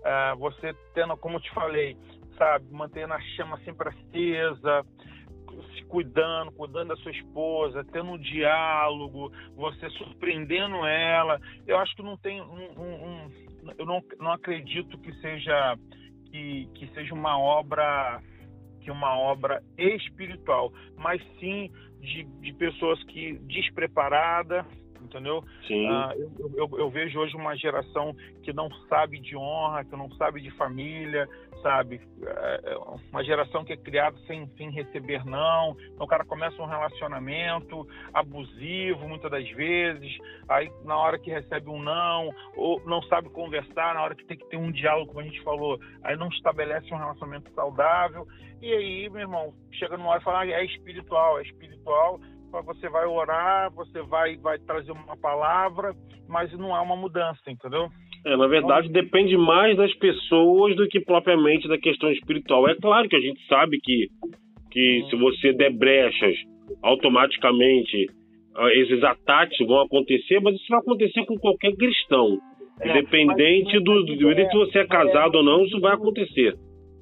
[0.03, 1.97] é, você tendo, como eu te falei,
[2.37, 4.85] sabe, mantendo a chama sempre acesa,
[5.75, 11.39] se cuidando, cuidando da sua esposa, tendo um diálogo, você surpreendendo ela.
[11.67, 12.41] Eu acho que não tem.
[12.41, 13.31] Um, um,
[13.77, 15.77] eu não, não acredito que seja
[16.25, 18.21] que, que seja uma obra
[18.81, 24.65] que uma obra espiritual, mas sim de, de pessoas que despreparada,
[25.03, 25.43] entendeu?
[25.67, 25.87] Sim.
[25.89, 30.09] Ah, eu, eu, eu, vejo hoje uma geração que não sabe de honra, que não
[30.11, 31.27] sabe de família,
[31.61, 32.01] sabe?
[32.21, 32.77] É, é
[33.11, 35.75] uma geração que é criada sem, sem receber não.
[35.93, 41.69] Então o cara começa um relacionamento abusivo muitas das vezes, aí na hora que recebe
[41.69, 45.21] um não, ou não sabe conversar, na hora que tem que ter um diálogo, como
[45.21, 48.27] a gente falou, aí não estabelece um relacionamento saudável.
[48.61, 52.19] E aí, meu irmão, chega numa hora e fala, ah, é espiritual, é espiritual
[52.61, 55.93] você vai orar, você vai, vai trazer uma palavra,
[56.27, 57.89] mas não há uma mudança, entendeu?
[58.25, 62.67] É, na verdade, então, depende mais das pessoas do que propriamente da questão espiritual.
[62.69, 64.07] É claro que a gente sabe que,
[64.71, 66.35] que se você der brechas,
[66.81, 68.07] automaticamente
[68.55, 72.37] ah, esses ataques vão acontecer, mas isso vai acontecer com qualquer cristão.
[72.81, 76.53] É, Independente do, do, é, se você é casado ou não, isso vai acontecer.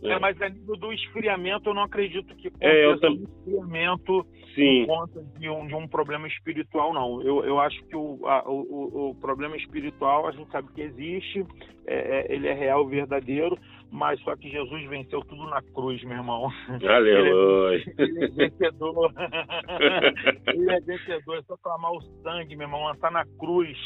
[0.03, 3.13] É, mas a nível do esfriamento, eu não acredito que é, eu tam...
[3.13, 4.85] esfriamento Sim.
[4.85, 7.21] por conta de um, de um problema espiritual, não.
[7.21, 11.45] Eu, eu acho que o, a, o, o problema espiritual, a gente sabe que existe,
[11.85, 13.57] é, é, ele é real, verdadeiro,
[13.91, 16.49] mas só que Jesus venceu tudo na cruz, meu irmão.
[16.69, 17.75] Aleluia.
[17.75, 19.13] Ele, ele é vencedor.
[20.47, 23.77] ele é vencedor, é só clamar o sangue, meu irmão, está na cruz.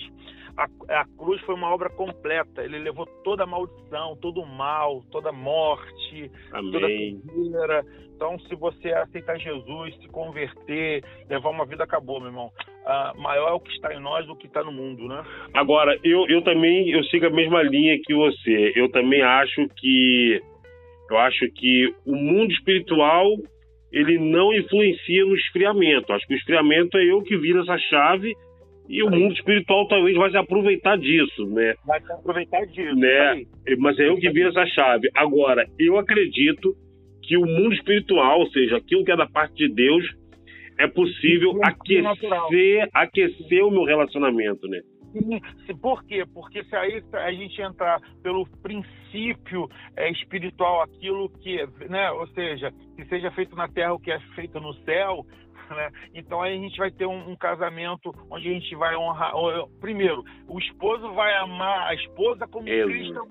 [0.57, 0.67] A,
[1.01, 2.63] a, cruz foi uma obra completa.
[2.63, 6.71] Ele levou toda a maldição, todo o mal, toda a morte, Amém.
[6.71, 7.85] toda a peneira.
[8.15, 12.49] Então, se você aceitar Jesus, se converter, levar uma vida, acabou, meu irmão.
[12.85, 15.21] Uh, maior é o que está em nós do que está no mundo, né?
[15.53, 18.71] Agora, eu, eu também eu sigo a mesma linha que você.
[18.75, 20.41] Eu também acho que
[21.09, 23.27] eu acho que o mundo espiritual
[23.91, 26.13] ele não influencia no esfriamento.
[26.13, 28.33] Acho que o esfriamento é eu que viro essa chave
[28.87, 31.73] e o mundo espiritual talvez vai se aproveitar disso, né?
[31.85, 32.95] Vai se aproveitar disso.
[32.95, 33.43] Né?
[33.77, 35.09] Mas é eu que viro essa chave.
[35.15, 36.75] Agora, eu acredito
[37.27, 40.05] que o mundo espiritual, ou seja, aquilo que é da parte de Deus,
[40.77, 44.81] é possível aquecer, aquecer o meu relacionamento, né?
[45.13, 45.39] Sim.
[45.81, 46.25] Por quê?
[46.33, 52.71] Porque se aí a gente entrar pelo princípio é, espiritual, aquilo que, né, ou seja,
[52.97, 55.25] que seja feito na terra o que é feito no céu,
[55.73, 55.89] né?
[56.13, 59.33] Então aí a gente vai ter um, um, casamento onde a gente vai honrar.
[59.79, 63.27] Primeiro, o esposo vai amar a esposa como Exato, Cristo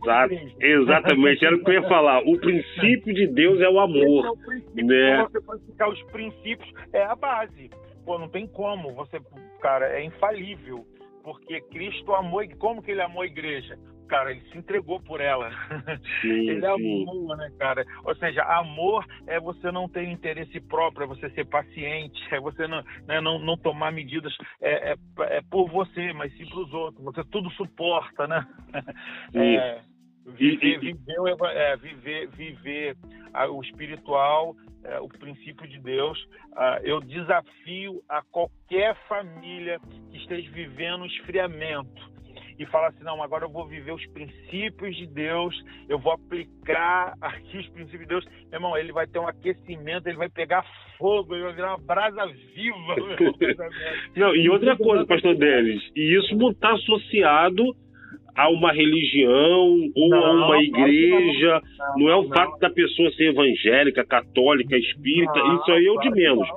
[0.60, 2.20] Exatamente, era o que eu ia falar.
[2.20, 4.18] O princípio de Deus é o amor.
[4.18, 4.86] Esse é o princípio.
[4.86, 5.22] Né?
[5.22, 7.70] Você praticar os princípios é a base.
[8.04, 8.92] Pô, não tem como.
[8.94, 9.20] Você,
[9.60, 10.84] cara, é infalível
[11.24, 13.78] porque Cristo amou, como que ele amou a igreja?
[14.08, 15.50] Cara, ele se entregou por ela.
[16.20, 17.84] Sim, ele amou, né, cara?
[18.04, 22.66] Ou seja, amor é você não ter interesse próprio, é você ser paciente, é você
[22.66, 24.96] não, né, não, não tomar medidas é, é,
[25.36, 27.04] é por você, mas sim para os outros.
[27.04, 28.46] Você tudo suporta, né?
[29.34, 29.80] É,
[30.26, 32.96] viver, viver, é, viver, viver
[33.50, 36.18] o espiritual é, o princípio de Deus.
[36.54, 42.13] Ah, eu desafio a qualquer família que esteja vivendo esfriamento
[42.58, 45.54] e fala assim: não, agora eu vou viver os princípios de Deus,
[45.88, 48.24] eu vou aplicar aqui os princípios de Deus.
[48.50, 50.64] Meu irmão, ele vai ter um aquecimento, ele vai pegar
[50.98, 52.96] fogo, ele vai virar uma brasa viva.
[54.16, 57.64] não, e outra coisa, pastor Denis, e isso não está associado
[58.36, 61.62] a uma religião ou não, a uma igreja.
[61.78, 65.38] Não, não, é o fato da pessoa ser evangélica, católica, espírita.
[65.38, 66.48] isso aí é o de menos.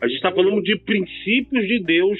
[0.00, 2.18] A gente está falando de princípios de Deus.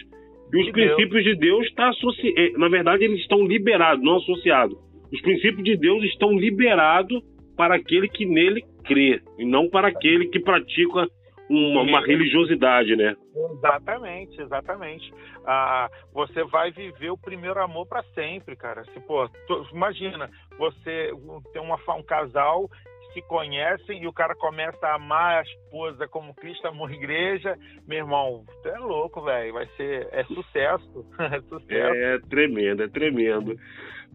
[0.52, 1.24] E os de princípios Deus.
[1.24, 2.34] de Deus está associado.
[2.38, 4.76] É, na verdade, eles estão liberados, não associados.
[5.12, 7.22] Os princípios de Deus estão liberados
[7.56, 11.06] para aquele que nele crê, e não para aquele que pratica
[11.50, 13.16] uma, uma religiosidade, né?
[13.34, 15.12] Exatamente, exatamente.
[15.44, 18.84] Ah, você vai viver o primeiro amor para sempre, cara.
[18.84, 21.10] Se, pô, tu, imagina, você
[21.52, 22.70] tem uma, um casal
[23.12, 27.56] se conhecem e o cara começa a amar a esposa como Cristo amou a igreja,
[27.86, 29.52] meu irmão, tu é louco, velho.
[29.52, 30.08] Vai ser.
[30.12, 31.06] É sucesso.
[31.18, 31.94] é sucesso.
[31.94, 33.56] É tremendo, é tremendo.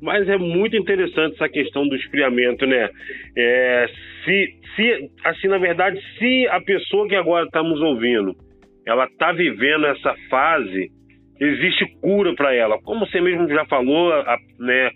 [0.02, 2.90] Mas é muito interessante essa questão do esfriamento, né?
[3.38, 3.88] É,
[4.24, 8.36] se, se, assim, na verdade, se a pessoa que agora estamos ouvindo,
[8.86, 10.92] ela está vivendo essa fase,
[11.40, 12.78] existe cura para ela.
[12.82, 14.92] Como você mesmo já falou, a, né?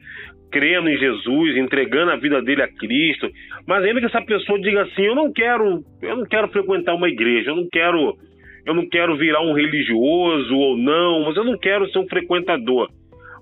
[0.52, 3.30] Crendo em Jesus, entregando a vida dele a Cristo,
[3.68, 7.08] mas ainda que essa pessoa diga assim, eu não quero, eu não quero frequentar uma
[7.08, 8.18] igreja, eu não quero,
[8.66, 12.90] eu não quero virar um religioso ou não, mas eu não quero ser um frequentador.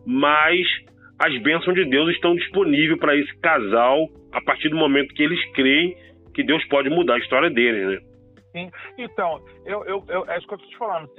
[0.06, 0.68] Mas
[1.20, 5.44] as bênçãos de Deus estão disponíveis para esse casal a partir do momento que eles
[5.54, 5.96] creem
[6.34, 7.98] que Deus pode mudar a história deles, né?
[8.52, 8.72] Sim.
[8.98, 11.10] Então, eu, eu, eu, é isso que eu estou te falando.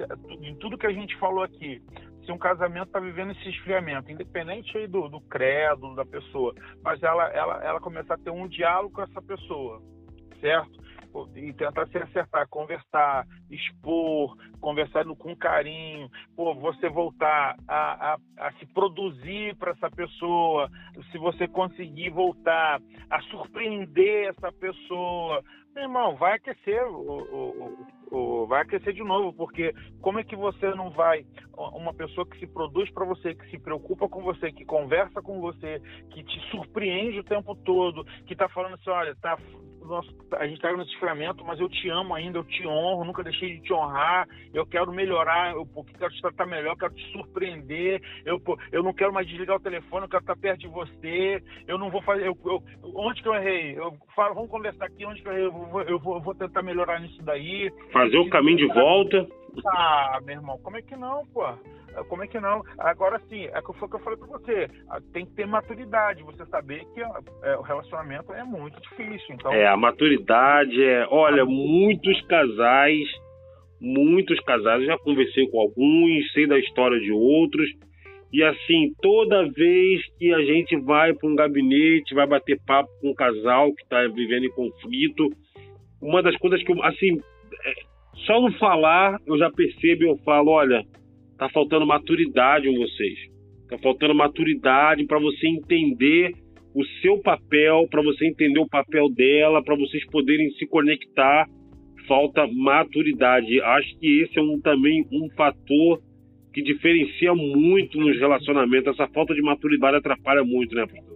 [0.41, 1.81] Em tudo que a gente falou aqui,
[2.29, 7.01] se um casamento está vivendo esse esfriamento, independente aí do, do credo da pessoa, mas
[7.01, 9.81] ela, ela, ela começar a ter um diálogo com essa pessoa,
[10.39, 10.79] certo?
[11.35, 18.53] e tentar se acertar, conversar, expor, conversar com carinho, pô, você voltar a, a, a
[18.53, 20.69] se produzir para essa pessoa,
[21.11, 25.43] se você conseguir voltar a surpreender essa pessoa,
[25.75, 30.73] irmão, vai aquecer o, o, o, vai aquecer de novo, porque como é que você
[30.75, 34.65] não vai uma pessoa que se produz para você, que se preocupa com você, que
[34.65, 39.37] conversa com você, que te surpreende o tempo todo, que está falando assim, olha, tá
[39.89, 43.23] nosso, a gente está no desframento, mas eu te amo ainda, eu te honro, nunca
[43.23, 47.11] deixei de te honrar, eu quero melhorar, eu porque quero te tratar melhor, quero te
[47.11, 51.43] surpreender, eu, eu não quero mais desligar o telefone, eu quero estar perto de você,
[51.67, 52.63] eu não vou fazer, eu, eu,
[52.95, 53.77] onde que eu errei?
[53.77, 55.45] Eu falo, vamos conversar aqui, onde que eu errei?
[55.45, 57.71] Eu vou, eu vou, eu vou tentar melhorar nisso daí.
[57.91, 59.27] Fazer o caminho de volta.
[59.65, 61.43] Ah, meu irmão, como é que não, pô?
[62.07, 62.63] Como é que não?
[62.77, 64.67] Agora sim, é o que eu falei para você.
[65.13, 69.35] Tem que ter maturidade, você saber que é, o relacionamento é muito difícil.
[69.35, 69.51] Então...
[69.53, 71.07] É, a maturidade é.
[71.09, 73.07] Olha, muitos casais,
[73.79, 77.69] muitos casais, já conversei com alguns, sei da história de outros.
[78.31, 83.09] E assim, toda vez que a gente vai para um gabinete, vai bater papo com
[83.09, 85.29] um casal que está vivendo em conflito,
[86.01, 87.19] uma das coisas que eu, assim,
[87.65, 87.73] é,
[88.25, 90.83] só no falar eu já percebo, eu falo, olha,
[91.39, 93.17] Tá faltando maturidade em vocês.
[93.69, 96.33] Tá faltando maturidade para você entender
[96.75, 101.47] o seu papel, para você entender o papel dela, para vocês poderem se conectar.
[102.07, 103.61] Falta maturidade.
[103.61, 106.01] Acho que esse é um, também um fator
[106.53, 108.93] que diferencia muito nos relacionamentos.
[108.93, 111.08] Essa falta de maturidade atrapalha muito, né, pastor?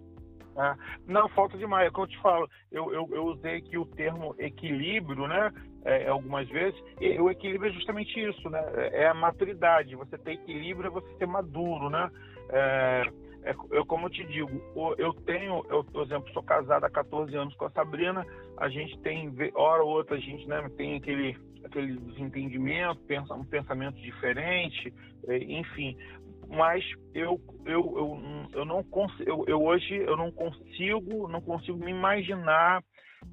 [0.57, 0.75] É.
[1.07, 1.87] Não, falta demais.
[1.87, 2.49] É o que eu te falo.
[2.71, 5.51] Eu, eu, eu usei aqui o termo equilíbrio, né?
[5.85, 6.79] É, algumas vezes.
[7.01, 8.61] E o equilíbrio é justamente isso, né?
[8.91, 9.95] É a maturidade.
[9.95, 12.09] Você ter equilíbrio é você ser maduro, né?
[12.49, 13.03] É,
[13.43, 14.49] é, eu, como eu te digo,
[14.97, 18.25] eu tenho, eu, por exemplo, sou casado há 14 anos com a Sabrina,
[18.57, 23.43] a gente tem, hora ou outra, a gente né, tem aquele, aquele desentendimento, pensa, um
[23.43, 24.93] pensamento diferente,
[25.27, 25.97] é, enfim,
[26.49, 26.83] mas
[27.13, 31.91] eu, eu, eu, eu não consigo, eu, eu hoje eu não consigo, não consigo me
[31.91, 32.81] imaginar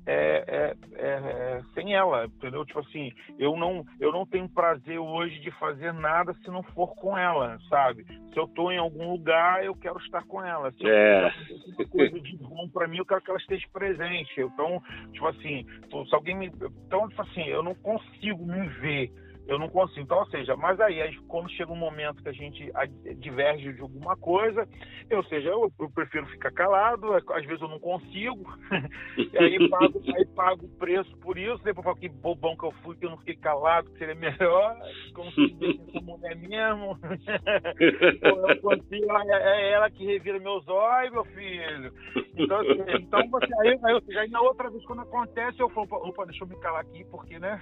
[0.06, 2.64] é, é, é, é, sem ela, entendeu?
[2.64, 6.94] Tipo assim, eu não, eu não tenho prazer hoje de fazer nada se não for
[6.96, 8.04] com ela, sabe?
[8.04, 10.70] Se eu estou em algum lugar, eu quero estar com ela.
[10.72, 11.30] Se é.
[11.78, 14.40] eu coisa de bom para mim, eu quero que ela esteja presente.
[14.40, 14.80] Então,
[15.12, 19.12] tipo assim, se alguém me, então, tipo assim, eu não consigo me ver
[19.50, 20.00] eu não consigo.
[20.00, 22.72] Então, ou seja, mas aí, quando chega um momento que a gente
[23.16, 24.66] diverge de alguma coisa,
[25.10, 28.44] ou seja, eu, eu prefiro ficar calado, às vezes eu não consigo,
[29.18, 32.72] e aí pago, aí pago o preço por isso, depois falo que bobão que eu
[32.82, 34.76] fui, que eu não fiquei calado, que seria melhor,
[35.14, 35.56] como se
[35.88, 36.96] essa mulher mesmo.
[38.22, 41.92] eu consigo, é, é ela que revira meus olhos, meu filho.
[42.36, 46.24] Então, assim, então você, aí, aí, aí, na outra vez, quando acontece, eu falo, opa,
[46.24, 47.60] deixa eu me calar aqui, porque, né?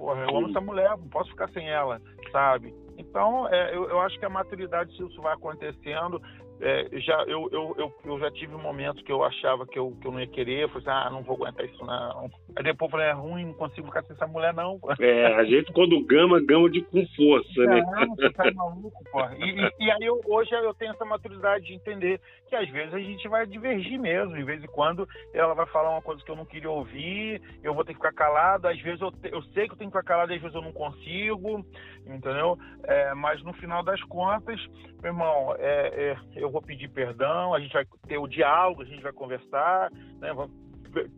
[0.00, 2.00] Porra, eu amo essa mulher, não posso ficar sem ela,
[2.32, 2.74] sabe?
[2.96, 6.20] Então, é, eu, eu acho que a maturidade, se isso vai acontecendo,
[6.60, 9.96] é, já, eu, eu, eu, eu, já tive um momento que eu achava que eu,
[10.00, 12.30] que eu não ia querer, eu falei assim, ah, não vou aguentar isso não.
[12.54, 14.78] Aí depois eu falei, é ruim, não consigo ficar sem essa mulher não.
[15.00, 17.80] É, a gente quando gama, gama de com força, né?
[17.80, 19.34] Não, você tá maluco, porra.
[19.38, 22.92] E, e, e, aí eu, hoje eu tenho essa maturidade de entender que às vezes
[22.92, 26.30] a gente vai divergir mesmo, de vez em quando ela vai falar uma coisa que
[26.30, 29.42] eu não queria ouvir, eu vou ter que ficar calado, às vezes eu, te, eu
[29.54, 31.64] sei que eu tenho que ficar calado, às vezes eu não consigo,
[32.06, 32.58] entendeu?
[32.84, 34.60] É, mas no final das contas,
[35.02, 38.84] meu irmão, é, é, eu vou pedir perdão, a gente vai ter o diálogo, a
[38.84, 40.30] gente vai conversar, né?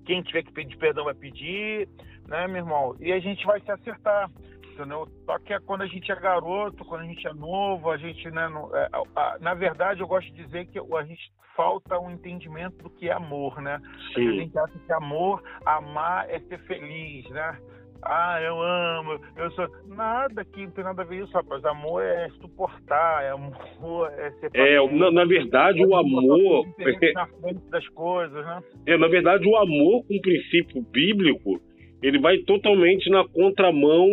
[0.04, 1.88] Quem tiver que pedir perdão vai pedir,
[2.28, 2.94] né, meu irmão?
[3.00, 4.30] E a gente vai se acertar,
[4.70, 5.08] entendeu?
[5.24, 8.30] Só que é quando a gente é garoto, quando a gente é novo, a gente,
[8.30, 8.46] né?
[8.74, 12.90] É, a, na verdade, eu gosto de dizer que a gente falta um entendimento do
[12.90, 13.80] que é amor, né?
[14.14, 14.28] Sim.
[14.28, 17.58] A gente acha que amor, amar é ser feliz, né?
[18.02, 19.68] Ah, eu amo, eu sou.
[19.86, 21.64] Nada que não tem nada a ver isso, rapaz.
[21.64, 24.50] Amor é suportar, é amor, é ser.
[24.54, 26.66] É, na, na verdade, o amor.
[27.14, 28.62] Na frente das coisas, né?
[28.86, 31.60] É, na verdade, o amor, com o princípio bíblico,
[32.02, 34.08] ele vai totalmente na contramão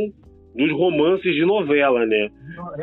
[0.55, 2.29] dos romances de novela, né?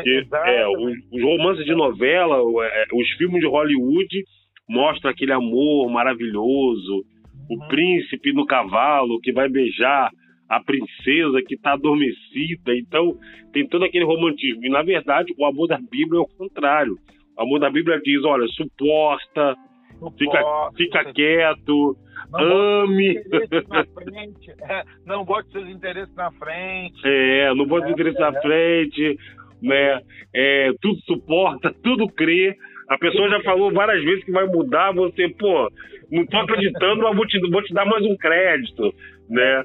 [0.03, 4.25] Que, é, os, os, romances de novela, é, os filmes de Hollywood
[4.69, 7.05] mostram aquele amor maravilhoso,
[7.49, 7.57] uhum.
[7.57, 10.11] o príncipe no cavalo que vai beijar
[10.49, 12.75] a princesa que está adormecida.
[12.77, 13.17] Então,
[13.53, 14.65] tem todo aquele romantismo.
[14.65, 16.97] E, na verdade, o amor da Bíblia é o contrário.
[17.37, 19.55] O amor da Bíblia diz: olha, suporta,
[19.99, 21.97] suporta fica, fica quieto,
[22.33, 23.17] não ame.
[24.69, 27.01] É, não bote seus interesses na frente.
[27.05, 28.41] É, não bote seus interesses na é.
[28.41, 29.19] frente.
[29.63, 30.01] Né?
[30.35, 32.57] É, tudo suporta, tudo crê.
[32.89, 35.69] A pessoa já falou várias vezes que vai mudar, você, pô,
[36.11, 38.95] não tô acreditando, mas vou te, vou te dar mais um crédito,
[39.29, 39.65] né?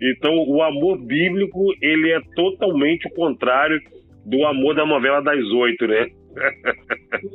[0.00, 3.80] Então, o amor bíblico, ele é totalmente o contrário
[4.24, 6.06] do amor da novela das oito, né?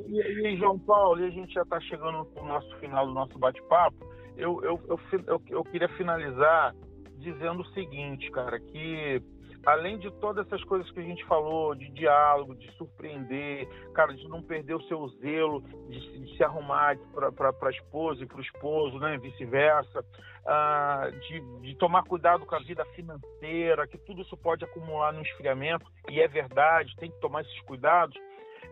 [0.09, 3.38] e, e, João Paulo, e a gente já está chegando no nosso final do nosso
[3.38, 3.97] bate-papo.
[4.38, 6.74] Eu, eu, eu, eu, eu queria finalizar
[7.18, 9.22] dizendo o seguinte, cara, que
[9.66, 14.28] além de todas essas coisas que a gente falou, de diálogo, de surpreender, cara, de
[14.28, 18.41] não perder o seu zelo, de, de se arrumar para a esposa e para o
[18.41, 24.36] esposo, né, vice-versa, uh, de, de, tomar cuidado com a vida financeira, que tudo isso
[24.36, 28.18] pode acumular no esfriamento, e é verdade, tem que tomar esses cuidados.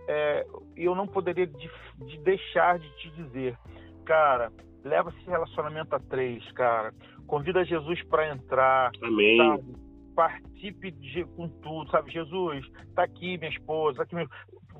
[0.08, 1.70] É, eu não poderia de,
[2.00, 3.58] de deixar de te dizer,
[4.04, 4.52] cara,
[4.84, 6.94] leva esse relacionamento a três, cara.
[7.28, 8.92] Convida Jesus para entrar.
[9.02, 9.38] Amém.
[9.38, 9.91] Sabe?
[10.16, 12.12] Participe de, com tudo, sabe?
[12.12, 14.28] Jesus, tá aqui minha esposa, tá aqui meu...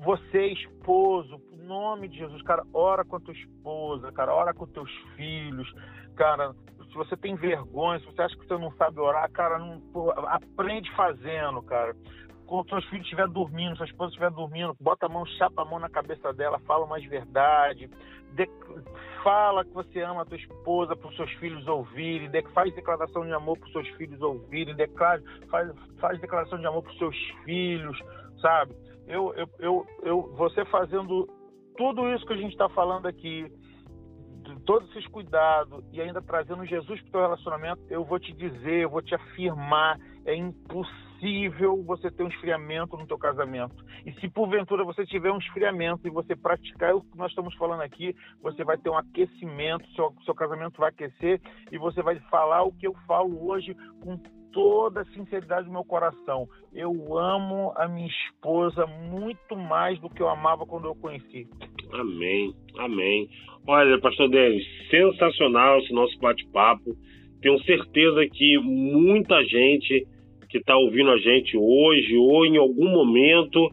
[0.04, 4.66] Você, esposo, em nome de Jesus, cara, ora com a tua esposa, cara, ora com
[4.66, 5.72] teus filhos,
[6.16, 6.52] cara.
[6.88, 10.10] Se você tem vergonha, se você acha que você não sabe orar, cara, não, pô,
[10.10, 11.94] aprende fazendo, cara
[12.52, 15.78] quando seus filhos estiver dormindo, sua esposa estiver dormindo, bota a mão, chapa a mão
[15.78, 17.88] na cabeça dela, fala mais verdade,
[18.34, 18.46] de,
[19.22, 23.24] fala que você ama a tua esposa para os seus filhos ouvirem, de, faz declaração
[23.24, 26.98] de amor para os seus filhos ouvirem, declara, faz, faz declaração de amor para os
[26.98, 27.98] seus filhos,
[28.42, 28.74] sabe?
[29.06, 31.26] Eu, eu, eu, eu, você fazendo
[31.78, 33.50] tudo isso que a gente está falando aqui,
[34.66, 38.82] todos esses cuidados e ainda trazendo Jesus para o teu relacionamento, eu vou te dizer,
[38.82, 43.74] eu vou te afirmar é impossível você ter um esfriamento no teu casamento.
[44.04, 47.82] E se porventura você tiver um esfriamento e você praticar o que nós estamos falando
[47.82, 52.62] aqui, você vai ter um aquecimento, seu, seu casamento vai aquecer e você vai falar
[52.62, 54.18] o que eu falo hoje com
[54.52, 56.46] toda a sinceridade do meu coração.
[56.72, 61.48] Eu amo a minha esposa muito mais do que eu amava quando eu conheci.
[61.92, 63.28] Amém, amém.
[63.66, 66.96] Olha, pastor Denis, sensacional esse nosso bate-papo.
[67.42, 70.06] Tenho certeza que muita gente
[70.48, 73.68] que está ouvindo a gente hoje ou em algum momento,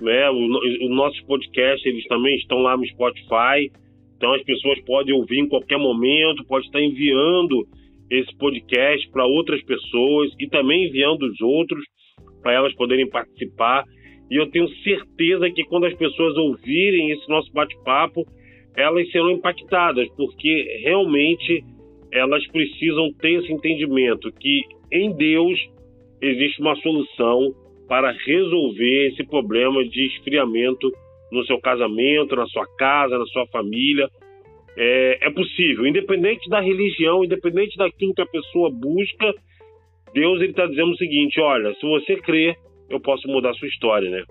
[0.00, 3.70] né, os nossos podcasts eles também estão lá no Spotify,
[4.16, 7.66] então as pessoas podem ouvir em qualquer momento, pode estar enviando
[8.10, 11.82] esse podcast para outras pessoas e também enviando os outros
[12.42, 13.84] para elas poderem participar.
[14.30, 18.24] E eu tenho certeza que quando as pessoas ouvirem esse nosso bate-papo,
[18.76, 21.64] elas serão impactadas, porque realmente
[22.14, 24.62] elas precisam ter esse entendimento que
[24.92, 25.58] em Deus
[26.22, 27.52] existe uma solução
[27.88, 30.90] para resolver esse problema de esfriamento
[31.30, 34.08] no seu casamento, na sua casa, na sua família
[34.76, 39.32] é, é possível, independente da religião, independente daquilo que a pessoa busca,
[40.12, 42.56] Deus ele está dizendo o seguinte: olha, se você crer,
[42.88, 44.24] eu posso mudar a sua história, né?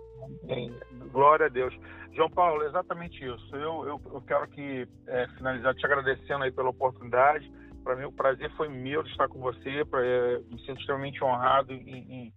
[1.11, 1.73] Glória a Deus.
[2.13, 3.55] João Paulo, exatamente isso.
[3.55, 7.49] Eu, eu, eu quero que é, finalizar te agradecendo aí pela oportunidade.
[7.83, 9.83] Para mim, o prazer foi meu de estar com você.
[9.85, 12.33] Pra, é, me sinto extremamente honrado em, em,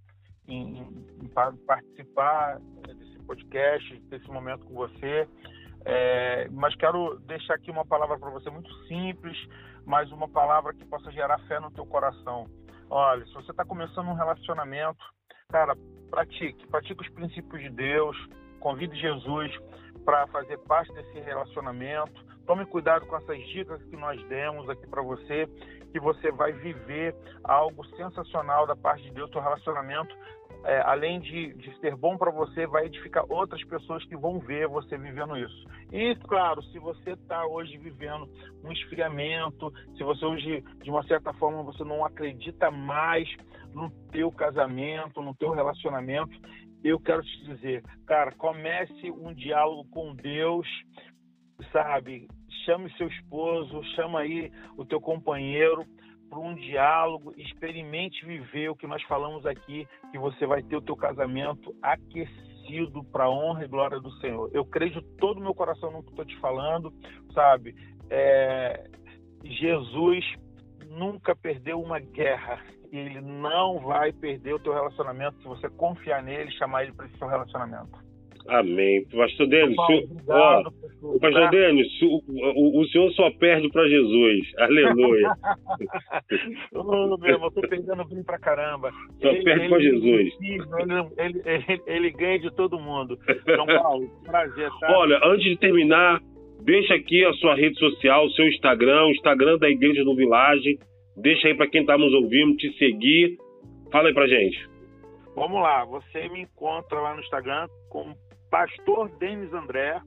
[0.49, 1.29] em, em
[1.67, 5.29] participar é, desse podcast, desse momento com você.
[5.85, 9.37] É, mas quero deixar aqui uma palavra para você muito simples,
[9.85, 12.47] mas uma palavra que possa gerar fé no teu coração.
[12.91, 14.99] Olha, se você está começando um relacionamento,
[15.49, 15.77] cara,
[16.11, 18.17] pratique, pratique os princípios de Deus,
[18.59, 19.53] convide Jesus
[20.05, 22.25] para fazer parte desse relacionamento.
[22.47, 25.47] Tome cuidado com essas dicas que nós demos aqui para você,
[25.93, 30.15] que você vai viver algo sensacional da parte de Deus, seu relacionamento
[30.67, 34.67] é, além de, de ser bom para você, vai edificar outras pessoas que vão ver
[34.67, 35.65] você vivendo isso.
[35.93, 38.29] E, claro, se você está hoje vivendo
[38.65, 43.29] um esfriamento, se você hoje, de uma certa forma, você não acredita mais
[43.73, 46.37] no teu casamento, no teu relacionamento,
[46.83, 50.67] eu quero te dizer, cara, comece um diálogo com Deus,
[51.73, 52.27] sabe?
[52.67, 55.87] Chame seu esposo, chama aí o teu companheiro,
[56.29, 60.83] para um diálogo, experimente viver o que nós falamos aqui, que você vai ter o
[60.83, 64.51] teu casamento aquecido para a honra e glória do Senhor.
[64.53, 66.93] Eu creio todo o meu coração no que estou te falando,
[67.33, 67.75] sabe?
[68.11, 68.91] É,
[69.45, 70.25] Jesus
[70.91, 72.61] nunca perdeu uma guerra
[72.93, 77.19] ele não vai perder o teu relacionamento se você confiar nele chamar ele para esse
[77.19, 78.06] seu relacionamento.
[78.49, 79.05] Amém.
[79.07, 79.77] Pastor Denis,
[80.29, 80.63] ó,
[81.21, 84.53] Pastor Denis, o, o, o, senhor só perde para Jesus.
[84.59, 85.33] Aleluia.
[86.73, 88.93] Ô, meu irmão, tô perdendo bem pra caramba.
[89.21, 90.33] Só ele, perde para Jesus.
[90.41, 93.19] Ele, ele, ele, ganha de todo mundo.
[93.45, 94.97] São Paulo, prazer, tá?
[94.97, 96.21] Olha, antes de terminar,
[96.63, 100.79] deixa aqui a sua rede social, o seu Instagram, o Instagram da Igreja do Village.
[101.17, 103.39] Deixa aí para quem tá nos ouvindo te seguir.
[103.91, 104.77] Fala aí pra gente.
[105.35, 108.17] Vamos lá, você me encontra lá no Instagram como
[108.51, 110.01] Pastor Denis André,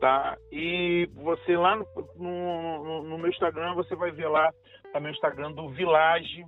[0.00, 0.36] tá?
[0.50, 1.86] E você lá no,
[2.18, 4.50] no, no, meu Instagram, você vai ver lá
[4.92, 6.44] também o Instagram do Village.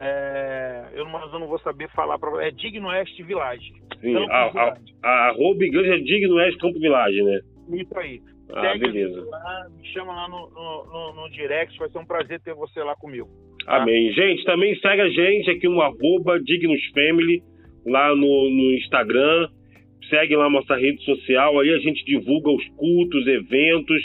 [0.00, 3.72] É, eu, não, eu não vou saber falar para é Digno Oeste Village.
[4.00, 7.40] Sim, a, a, a, arroba igreja Digno Oeste Campo Village, né?
[7.74, 8.20] Isso aí.
[8.52, 9.24] Ah, Segue beleza.
[9.28, 12.96] Lá, me chama lá no, no, no, direct, vai ser um prazer ter você lá
[12.96, 13.28] comigo.
[13.64, 13.76] Tá?
[13.76, 14.10] Amém.
[14.12, 17.42] Gente, também segue a gente aqui no arroba Dignos Family,
[17.86, 19.48] lá no, no Instagram
[20.08, 24.02] segue lá nossa rede social, aí a gente divulga os cultos, eventos,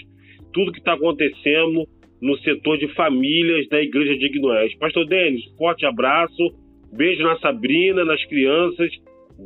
[0.53, 1.85] tudo que está acontecendo
[2.21, 4.75] no setor de famílias da Igreja de Ignoés.
[4.77, 6.43] Pastor Denis, forte abraço,
[6.93, 8.89] beijo na Sabrina, nas crianças.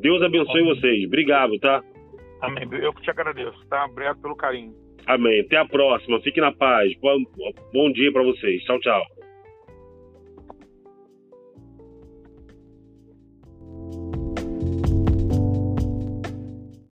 [0.02, 0.76] Deus abençoe Amém.
[0.76, 1.06] vocês.
[1.06, 1.84] Obrigado, tá?
[2.42, 2.68] Amém.
[2.82, 3.86] Eu que te agradeço, tá?
[3.86, 4.74] Obrigado pelo carinho.
[5.06, 5.42] Amém.
[5.42, 6.22] Até a próxima.
[6.22, 6.94] Fique na paz.
[7.02, 7.18] Bom,
[7.74, 8.64] bom dia para vocês.
[8.64, 9.19] Tchau, tchau.